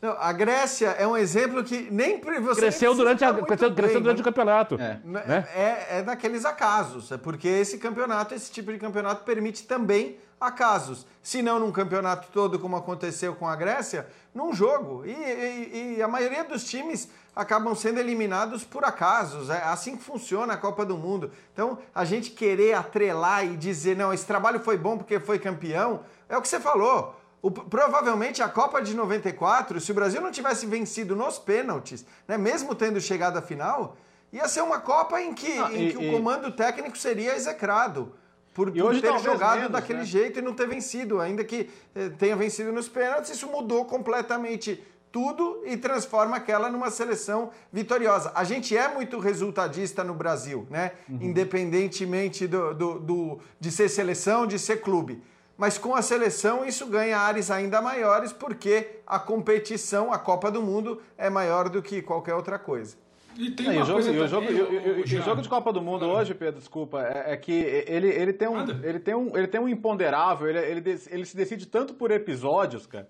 [0.01, 4.01] Não, a Grécia é um exemplo que nem você cresceu durante, a, cresceu, bem, cresceu
[4.01, 4.75] durante o campeonato.
[4.75, 4.99] É.
[5.03, 5.47] Né?
[5.55, 11.05] É, é daqueles acasos, é porque esse campeonato, esse tipo de campeonato permite também acasos.
[11.23, 15.05] Se não num campeonato todo, como aconteceu com a Grécia, num jogo.
[15.05, 19.49] E, e, e, a maioria dos times acabam sendo eliminados por acasos.
[19.49, 21.31] É assim que funciona a Copa do Mundo.
[21.53, 26.01] Então, a gente querer atrelar e dizer, não, esse trabalho foi bom porque foi campeão,
[26.29, 27.15] é o que você falou.
[27.45, 32.39] O, provavelmente a Copa de 94, se o Brasil não tivesse vencido nos pênaltis, né,
[32.39, 33.95] mesmo tendo chegado à final,
[34.33, 38.11] ia ser uma Copa em que, ah, em e, que o comando técnico seria execrado.
[38.51, 40.05] Por, por ter jogado menos, daquele né?
[40.05, 44.81] jeito e não ter vencido, ainda que eh, tenha vencido nos pênaltis, isso mudou completamente
[45.11, 48.31] tudo e transforma aquela numa seleção vitoriosa.
[48.33, 50.93] A gente é muito resultadista no Brasil, né?
[51.07, 51.19] Uhum.
[51.21, 55.21] Independentemente do, do, do, de ser seleção, de ser clube
[55.57, 60.61] mas com a seleção isso ganha áreas ainda maiores porque a competição, a Copa do
[60.61, 62.97] Mundo, é maior do que qualquer outra coisa.
[63.37, 66.05] E tem uma o jogo, coisa o jogo, o, o, jogo de Copa do Mundo
[66.05, 69.59] hoje, Pedro, desculpa, é, é, que ele, ele, tem um, ele, tem um, ele tem
[69.59, 73.07] um imponderável, ele, ele, ele se decide tanto por episódios, cara,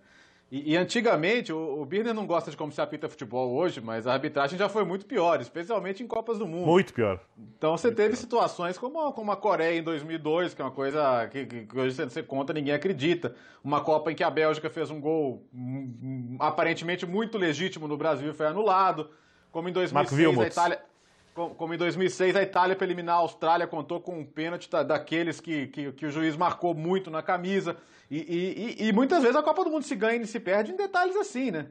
[0.51, 4.05] e, e, antigamente, o, o Birner não gosta de como se apita futebol hoje, mas
[4.05, 6.67] a arbitragem já foi muito pior, especialmente em Copas do Mundo.
[6.67, 7.19] Muito pior.
[7.57, 8.21] Então você muito teve pior.
[8.21, 11.95] situações como, como a Coreia em 2002, que é uma coisa que, que, que hoje
[11.95, 13.35] você conta ninguém acredita.
[13.63, 17.97] Uma Copa em que a Bélgica fez um gol um, um, aparentemente muito legítimo no
[17.97, 19.09] Brasil e foi anulado.
[19.51, 20.79] Como em 2006 a Itália
[21.35, 25.67] como em 2006 a Itália para eliminar a Austrália contou com um pênalti daqueles que,
[25.67, 27.75] que, que o juiz marcou muito na camisa.
[28.09, 30.77] E, e, e, muitas vezes a Copa do Mundo se ganha e se perde em
[30.77, 31.67] detalhes assim, né?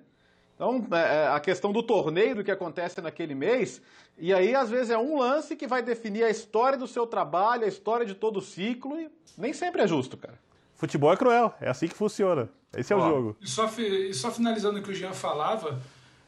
[0.55, 3.81] Então, é, é, a questão do torneio, do que acontece naquele mês,
[4.19, 7.65] e aí às vezes é um lance que vai definir a história do seu trabalho,
[7.65, 10.39] a história de todo o ciclo, e nem sempre é justo, cara.
[10.77, 12.49] Futebol é cruel, é assim que funciona.
[12.77, 13.37] Esse é Ó, o jogo.
[13.41, 15.81] E só, e só finalizando o que o Jean falava,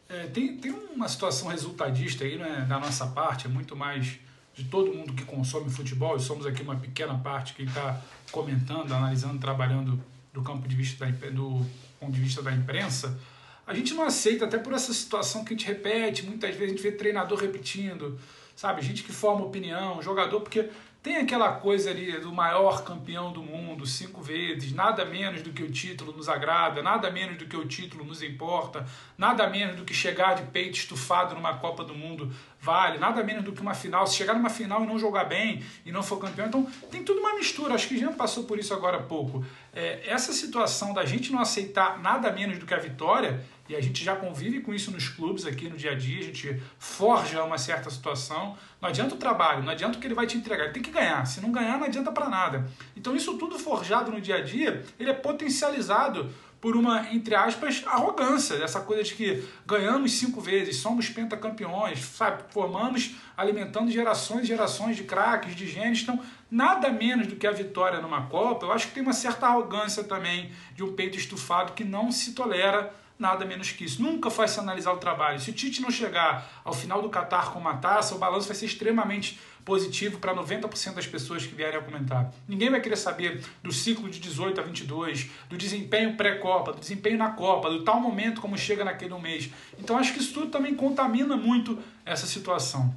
[0.08, 4.18] é, tem, tem uma situação resultadista aí né, da nossa parte, é muito mais
[4.54, 8.00] de todo mundo que consome futebol, e somos aqui uma pequena parte que está
[8.32, 10.02] comentando, analisando, trabalhando
[10.32, 11.66] do campo de vista da, do
[12.00, 13.18] ponto de vista da imprensa,
[13.66, 16.68] a gente não aceita, até por essa situação que a gente repete, muitas vezes a
[16.68, 18.18] gente vê treinador repetindo,
[18.54, 18.80] sabe?
[18.80, 20.70] Gente que forma opinião, jogador, porque
[21.06, 25.62] tem aquela coisa ali do maior campeão do mundo cinco vezes, nada menos do que
[25.62, 28.84] o título nos agrada, nada menos do que o título nos importa,
[29.16, 33.44] nada menos do que chegar de peito estufado numa Copa do Mundo vale, nada menos
[33.44, 34.04] do que uma final.
[34.04, 37.20] Se chegar numa final e não jogar bem e não for campeão, então tem tudo
[37.20, 37.74] uma mistura.
[37.74, 39.44] Acho que já passou por isso agora há pouco.
[39.72, 43.80] É, essa situação da gente não aceitar nada menos do que a vitória e a
[43.80, 47.42] gente já convive com isso nos clubes aqui no dia a dia, a gente forja
[47.42, 48.56] uma certa situação.
[48.80, 50.90] Não adianta o trabalho, não adianta o que ele vai te entregar, ele tem que
[50.90, 51.24] ganhar.
[51.26, 52.66] Se não ganhar, não adianta para nada.
[52.96, 57.84] Então, isso tudo forjado no dia a dia, ele é potencializado por uma, entre aspas,
[57.86, 62.42] arrogância, essa coisa de que ganhamos cinco vezes, somos pentacampeões, sabe?
[62.50, 66.02] formamos, alimentando gerações e gerações de craques, de gênios.
[66.02, 66.18] Então,
[66.50, 70.02] nada menos do que a vitória numa Copa, eu acho que tem uma certa arrogância
[70.02, 74.02] também de um peito estufado que não se tolera nada menos que isso.
[74.02, 75.40] Nunca foi se analisar o trabalho.
[75.40, 78.56] Se o Tite não chegar ao final do Qatar com uma taça, o balanço vai
[78.56, 82.32] ser extremamente positivo para 90% das pessoas que vierem a comentar.
[82.46, 87.18] Ninguém vai querer saber do ciclo de 18 a 22, do desempenho pré-Copa, do desempenho
[87.18, 89.50] na Copa, do tal momento como chega naquele mês.
[89.78, 92.94] Então acho que isso tudo também contamina muito essa situação.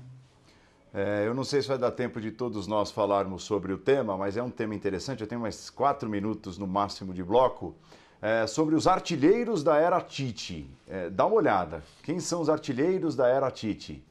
[0.94, 4.18] É, eu não sei se vai dar tempo de todos nós falarmos sobre o tema,
[4.18, 5.22] mas é um tema interessante.
[5.22, 7.76] Eu tenho mais quatro minutos no máximo de bloco
[8.22, 10.70] é, sobre os artilheiros da era Tite.
[10.88, 11.84] É, dá uma olhada.
[12.04, 14.04] Quem são os artilheiros da era Tite?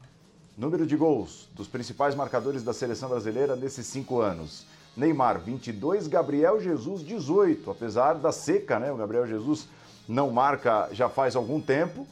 [0.57, 4.65] Número de gols dos principais marcadores da seleção brasileira nesses cinco anos.
[4.97, 7.71] Neymar, 22, Gabriel Jesus, 18.
[7.71, 8.91] Apesar da seca, né?
[8.91, 9.67] O Gabriel Jesus
[10.07, 12.05] não marca já faz algum tempo.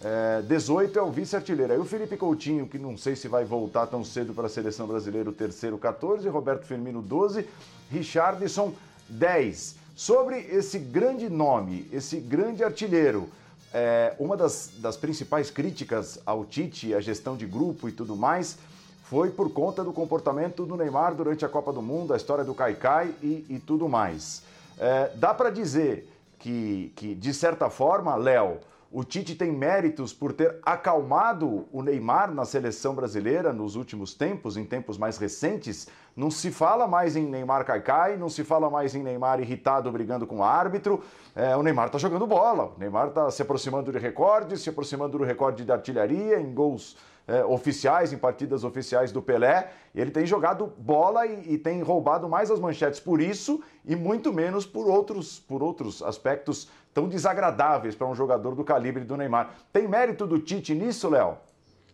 [0.00, 1.72] É, 18 é o vice-artilheiro.
[1.72, 4.88] Aí o Felipe Coutinho, que não sei se vai voltar tão cedo para a seleção
[4.88, 6.28] brasileira, o terceiro, 14.
[6.28, 7.46] Roberto Firmino, 12.
[7.88, 8.72] Richardson,
[9.08, 9.81] 10.
[9.94, 13.28] Sobre esse grande nome, esse grande artilheiro,
[13.72, 18.58] é, uma das, das principais críticas ao Tite, a gestão de grupo e tudo mais,
[19.04, 22.54] foi por conta do comportamento do Neymar durante a Copa do Mundo, a história do
[22.54, 24.42] Caicai e, e tudo mais.
[24.78, 28.58] É, dá para dizer que, que, de certa forma, Léo,
[28.92, 34.58] o Tite tem méritos por ter acalmado o Neymar na seleção brasileira nos últimos tempos,
[34.58, 35.88] em tempos mais recentes.
[36.14, 40.26] Não se fala mais em Neymar caicai, não se fala mais em Neymar irritado brigando
[40.26, 41.02] com o árbitro.
[41.34, 45.16] É, o Neymar está jogando bola, o Neymar está se aproximando de recordes, se aproximando
[45.16, 46.94] do recorde de artilharia em gols
[47.26, 49.70] é, oficiais, em partidas oficiais do Pelé.
[49.94, 54.32] Ele tem jogado bola e, e, tem roubado mais as manchetes por isso e muito
[54.32, 59.54] menos por outros, por outros aspectos tão desagradáveis para um jogador do calibre do Neymar.
[59.72, 61.38] Tem mérito do Tite nisso, Léo?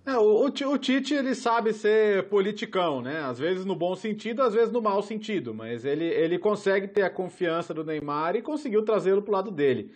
[0.05, 3.23] É, o, o, Tite ele sabe ser politicão, né?
[3.25, 7.03] Às vezes no bom sentido, às vezes no mau sentido, mas ele, ele consegue ter
[7.03, 9.93] a confiança do Neymar e conseguiu trazê-lo para o lado dele.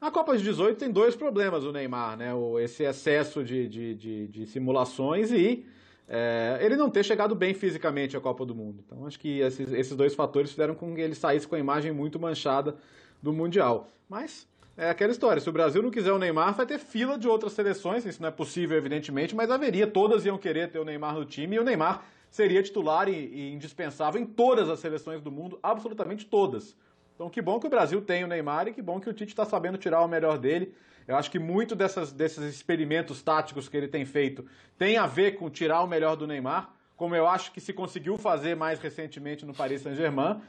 [0.00, 2.34] A Copa de 18 tem dois problemas o Neymar, né?
[2.34, 5.64] O, esse excesso de, de, de, de simulações e
[6.08, 8.82] é, ele não ter chegado bem fisicamente à Copa do Mundo.
[8.84, 11.92] Então acho que esses, esses dois fatores fizeram com que ele saísse com a imagem
[11.92, 12.76] muito manchada
[13.22, 13.88] do Mundial.
[14.08, 17.28] Mas é aquela história, se o Brasil não quiser o Neymar, vai ter fila de
[17.28, 21.14] outras seleções, isso não é possível, evidentemente, mas haveria, todas iam querer ter o Neymar
[21.14, 25.30] no time e o Neymar seria titular e, e indispensável em todas as seleções do
[25.30, 26.74] mundo, absolutamente todas.
[27.14, 29.32] Então, que bom que o Brasil tem o Neymar e que bom que o Tite
[29.32, 30.74] está sabendo tirar o melhor dele.
[31.06, 34.44] Eu acho que muito dessas, desses experimentos táticos que ele tem feito
[34.78, 38.16] tem a ver com tirar o melhor do Neymar, como eu acho que se conseguiu
[38.16, 40.40] fazer mais recentemente no Paris Saint-Germain.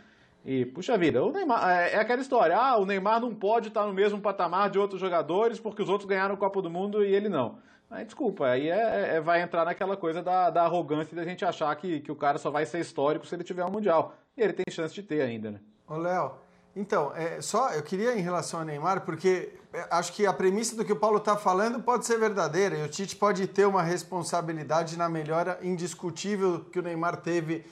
[0.46, 3.86] E, puxa vida, o Neymar, é, é, aquela história, ah, o Neymar não pode estar
[3.86, 7.14] no mesmo patamar de outros jogadores porque os outros ganharam o Copa do Mundo e
[7.14, 7.60] ele não.
[7.90, 11.74] Aí, desculpa, aí é, é, vai entrar naquela coisa da, da arrogância da gente achar
[11.76, 14.16] que, que o cara só vai ser histórico se ele tiver um Mundial.
[14.36, 15.60] E ele tem chance de ter ainda, né?
[15.88, 16.34] Ô, Léo,
[16.76, 20.76] então, é, só eu queria em relação ao Neymar, porque é, acho que a premissa
[20.76, 23.84] do que o Paulo está falando pode ser verdadeira e o Tite pode ter uma
[23.84, 27.64] responsabilidade na melhora indiscutível que o Neymar teve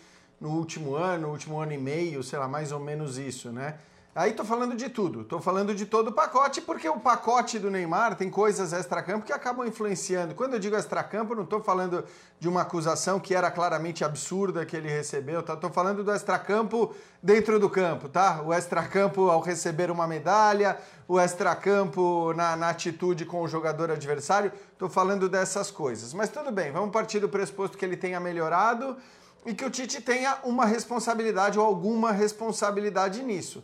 [0.41, 3.75] no último ano, no último ano e meio, sei lá, mais ou menos isso, né?
[4.13, 7.71] Aí tô falando de tudo, tô falando de todo o pacote, porque o pacote do
[7.71, 10.35] Neymar tem coisas extra-campo que acabam influenciando.
[10.35, 12.03] Quando eu digo extra-campo, não tô falando
[12.37, 15.55] de uma acusação que era claramente absurda que ele recebeu, tá?
[15.55, 18.41] Tô falando do extra-campo dentro do campo, tá?
[18.41, 20.77] O extra-campo ao receber uma medalha,
[21.07, 26.13] o extra-campo na, na atitude com o jogador adversário, tô falando dessas coisas.
[26.13, 28.97] Mas tudo bem, vamos partir do pressuposto que ele tenha melhorado
[29.45, 33.63] e que o Tite tenha uma responsabilidade ou alguma responsabilidade nisso.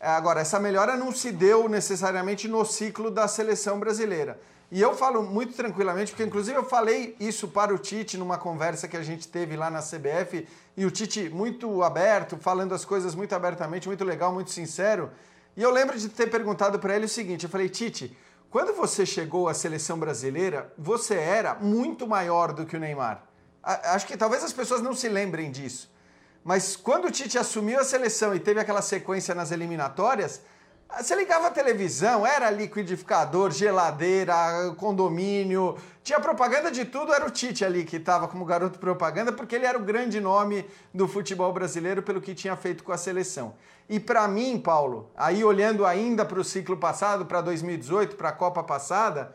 [0.00, 4.38] É, agora, essa melhora não se deu necessariamente no ciclo da seleção brasileira.
[4.70, 8.88] E eu falo muito tranquilamente, porque inclusive eu falei isso para o Tite numa conversa
[8.88, 10.46] que a gente teve lá na CBF,
[10.76, 15.10] e o Tite muito aberto, falando as coisas muito abertamente, muito legal, muito sincero.
[15.56, 18.16] E eu lembro de ter perguntado para ele o seguinte: eu falei, Tite,
[18.50, 23.22] quando você chegou à seleção brasileira, você era muito maior do que o Neymar.
[23.64, 25.90] Acho que talvez as pessoas não se lembrem disso.
[26.44, 30.42] Mas quando o Tite assumiu a seleção e teve aquela sequência nas eliminatórias,
[31.00, 34.34] você ligava a televisão, era liquidificador, geladeira,
[34.76, 39.56] condomínio, tinha propaganda de tudo, era o Tite ali que estava como garoto propaganda, porque
[39.56, 43.54] ele era o grande nome do futebol brasileiro pelo que tinha feito com a seleção.
[43.88, 48.32] E para mim, Paulo, aí olhando ainda para o ciclo passado, para 2018, para a
[48.32, 49.34] Copa passada,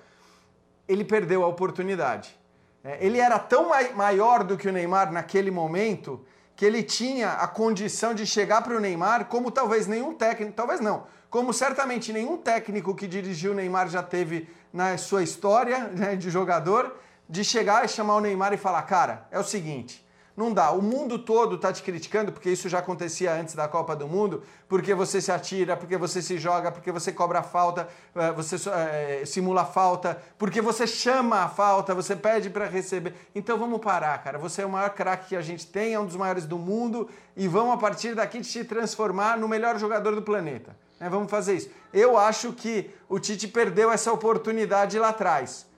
[0.88, 2.39] ele perdeu a oportunidade.
[2.84, 6.26] É, ele era tão maior do que o Neymar naquele momento
[6.56, 10.80] que ele tinha a condição de chegar para o Neymar como talvez nenhum técnico, talvez
[10.80, 16.16] não, como certamente nenhum técnico que dirigiu o Neymar já teve na sua história né,
[16.16, 16.98] de jogador,
[17.30, 20.06] de chegar e chamar o Neymar e falar, cara, é o seguinte,
[20.40, 20.72] não dá.
[20.72, 24.42] O mundo todo está te criticando, porque isso já acontecia antes da Copa do Mundo,
[24.70, 29.24] porque você se atira, porque você se joga, porque você cobra falta, eh, você é,
[29.26, 33.14] simula falta, porque você chama a falta, você pede para receber.
[33.36, 34.38] Então vamos parar, cara.
[34.40, 37.10] Você é o maior craque que a gente tem, é um dos maiores do mundo,
[37.36, 40.74] e vamos a partir daqui te transformar no melhor jogador do planeta.
[41.02, 41.70] É, vamos fazer isso.
[41.94, 45.69] Eu acho que o Tite perdeu essa oportunidade lá atrás.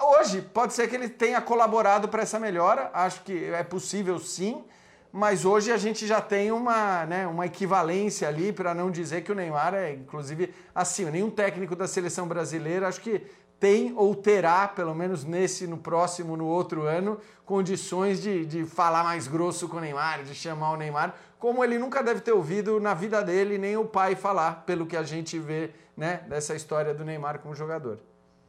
[0.00, 4.64] Hoje, pode ser que ele tenha colaborado para essa melhora, acho que é possível sim,
[5.12, 9.30] mas hoje a gente já tem uma, né, uma equivalência ali, para não dizer que
[9.30, 13.24] o Neymar é, inclusive, assim, nenhum técnico da seleção brasileira acho que
[13.60, 19.04] tem ou terá, pelo menos nesse, no próximo, no outro ano, condições de, de falar
[19.04, 22.80] mais grosso com o Neymar, de chamar o Neymar, como ele nunca deve ter ouvido
[22.80, 26.92] na vida dele, nem o pai falar, pelo que a gente vê né, dessa história
[26.92, 28.00] do Neymar como jogador.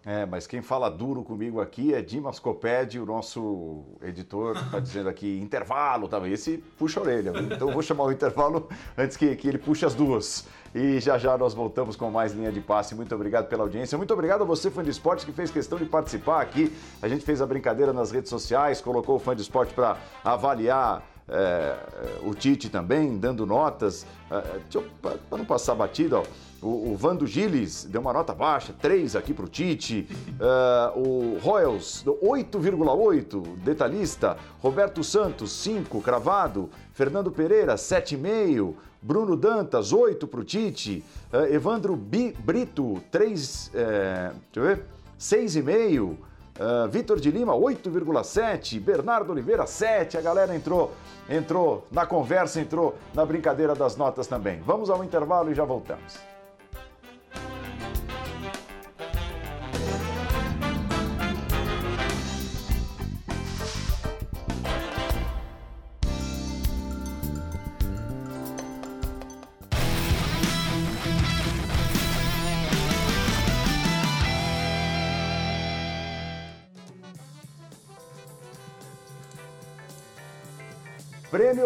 [0.05, 5.09] É, mas quem fala duro comigo aqui é Dimas Coped, o nosso editor, está dizendo
[5.09, 6.31] aqui intervalo também.
[6.31, 9.83] Esse puxa a orelha, então eu vou chamar o intervalo antes que, que ele puxe
[9.83, 10.45] as duas.
[10.75, 12.93] E já já nós voltamos com mais linha de passe.
[12.93, 13.97] Muito obrigado pela audiência.
[13.97, 16.71] Muito obrigado a você, fã de esportes, que fez questão de participar aqui.
[17.01, 21.01] A gente fez a brincadeira nas redes sociais, colocou o fã de esporte para avaliar
[21.27, 21.75] é,
[22.23, 24.05] o Tite também, dando notas.
[24.29, 24.59] É,
[25.01, 26.23] para não passar batido, ó.
[26.61, 30.07] O, o Vando Gilles deu uma nota baixa, 3 aqui para o Tite.
[30.39, 34.37] Uh, o Royals, 8,8, detalhista.
[34.59, 36.69] Roberto Santos, 5, cravado.
[36.93, 38.73] Fernando Pereira, 7,5.
[39.01, 41.03] Bruno Dantas, 8 para o Tite.
[41.31, 44.85] Uh, Evandro B Brito, 3, é, deixa eu ver,
[45.19, 46.15] 6,5.
[46.57, 48.79] Uh, Vitor de Lima, 8,7.
[48.79, 50.17] Bernardo Oliveira, 7.
[50.17, 50.93] A galera entrou,
[51.29, 54.61] entrou na conversa, entrou na brincadeira das notas também.
[54.61, 56.34] Vamos ao intervalo e já voltamos.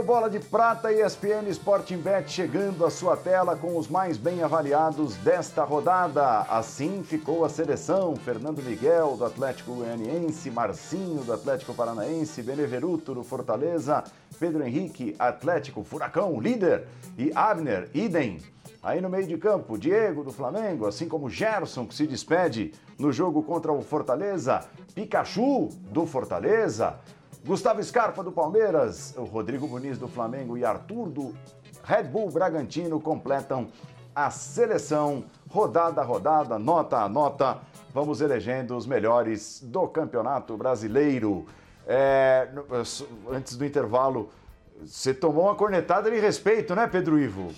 [0.03, 5.15] Bola de Prata ESPN Sporting Bet chegando à sua tela com os mais bem avaliados
[5.17, 6.41] desta rodada.
[6.49, 13.23] Assim ficou a seleção: Fernando Miguel do Atlético Goianiense, Marcinho do Atlético Paranaense, Beneveruto do
[13.23, 14.03] Fortaleza,
[14.39, 16.87] Pedro Henrique, Atlético Furacão, líder,
[17.17, 18.39] e Abner, idem.
[18.81, 23.11] Aí no meio de campo, Diego do Flamengo, assim como Gerson, que se despede no
[23.11, 24.61] jogo contra o Fortaleza,
[24.95, 26.97] Pikachu do Fortaleza.
[27.45, 31.35] Gustavo Scarpa do Palmeiras, Rodrigo Muniz do Flamengo e Arthur do
[31.83, 33.69] Red Bull Bragantino completam
[34.13, 37.57] a seleção rodada a rodada, nota a nota.
[37.93, 41.45] Vamos elegendo os melhores do Campeonato Brasileiro.
[41.87, 42.49] É,
[43.31, 44.29] antes do intervalo,
[44.85, 47.51] você tomou uma cornetada de respeito, né, Pedro Ivo?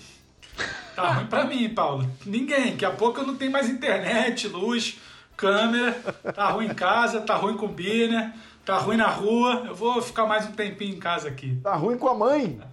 [0.94, 2.08] Tá ruim pra mim, Paulo.
[2.24, 2.72] Ninguém.
[2.72, 5.00] Daqui a pouco eu não tenho mais internet, luz,
[5.36, 5.92] câmera.
[6.34, 8.34] Tá ruim em casa, tá ruim com o né?
[8.64, 11.58] Tá ruim na rua, eu vou ficar mais um tempinho em casa aqui.
[11.64, 12.60] Tá ruim com a mãe.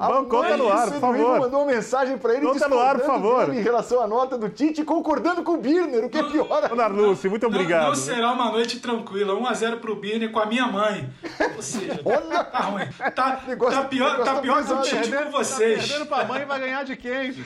[0.00, 1.40] A Vamos, conta no ar, por favor.
[1.40, 3.52] mandou uma mensagem pra ele conta no ar, por favor.
[3.54, 6.68] em relação à nota do Tite, concordando com o Birner, o que é pior.
[6.70, 7.82] Dona Lúcia, muito obrigado.
[7.82, 11.06] Não, não, será uma noite tranquila, 1x0 pro Birner com a minha mãe.
[11.54, 12.44] Ou seja, Olha.
[12.44, 12.88] tá ruim.
[13.14, 15.82] Tá, negócio, tá pior, tá pior que o Tite com vocês.
[15.82, 17.44] Tá perdendo pra mãe vai ganhar de quem?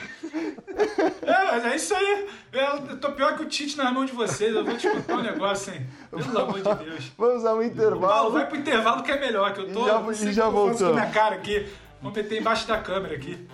[1.21, 2.27] É, mas é isso aí.
[2.53, 4.55] Eu tô pior que o Tite na mão de vocês.
[4.55, 5.85] Eu vou te contar um negócio, hein?
[6.09, 7.11] Pelo amor de Deus.
[7.17, 8.13] Vamos ao intervalo.
[8.13, 9.83] Paulo, vai pro intervalo que é melhor, que eu tô.
[9.83, 10.93] E já, e já voltou.
[10.93, 11.67] minha cara aqui.
[12.01, 13.47] Vamos meter embaixo da câmera aqui.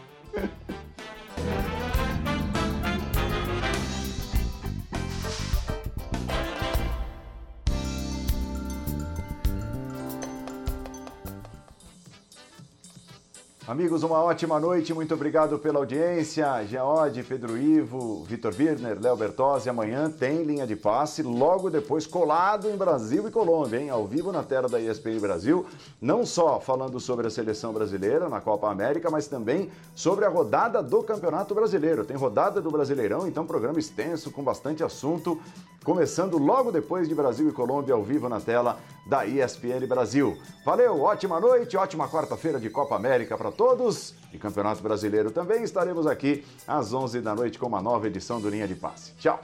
[13.72, 16.62] Amigos, uma ótima noite, muito obrigado pela audiência.
[16.66, 19.70] Geode, Pedro Ivo, Vitor Birner, Léo Bertozzi.
[19.70, 23.90] Amanhã tem linha de passe, logo depois colado em Brasil e Colômbia, hein?
[23.90, 25.66] Ao vivo na tela da ESPN Brasil.
[26.02, 30.84] Não só falando sobre a seleção brasileira na Copa América, mas também sobre a rodada
[30.84, 32.04] do Campeonato Brasileiro.
[32.04, 35.40] Tem rodada do Brasileirão, então programa extenso com bastante assunto.
[35.86, 40.38] Começando logo depois de Brasil e Colômbia ao vivo na tela da ESPN Brasil.
[40.64, 44.16] Valeu, ótima noite, ótima quarta-feira de Copa América para todos.
[44.34, 48.50] E Campeonato Brasileiro também estaremos aqui às 11 da noite com uma nova edição do
[48.50, 49.14] Linha de Passe.
[49.20, 49.40] Tchau!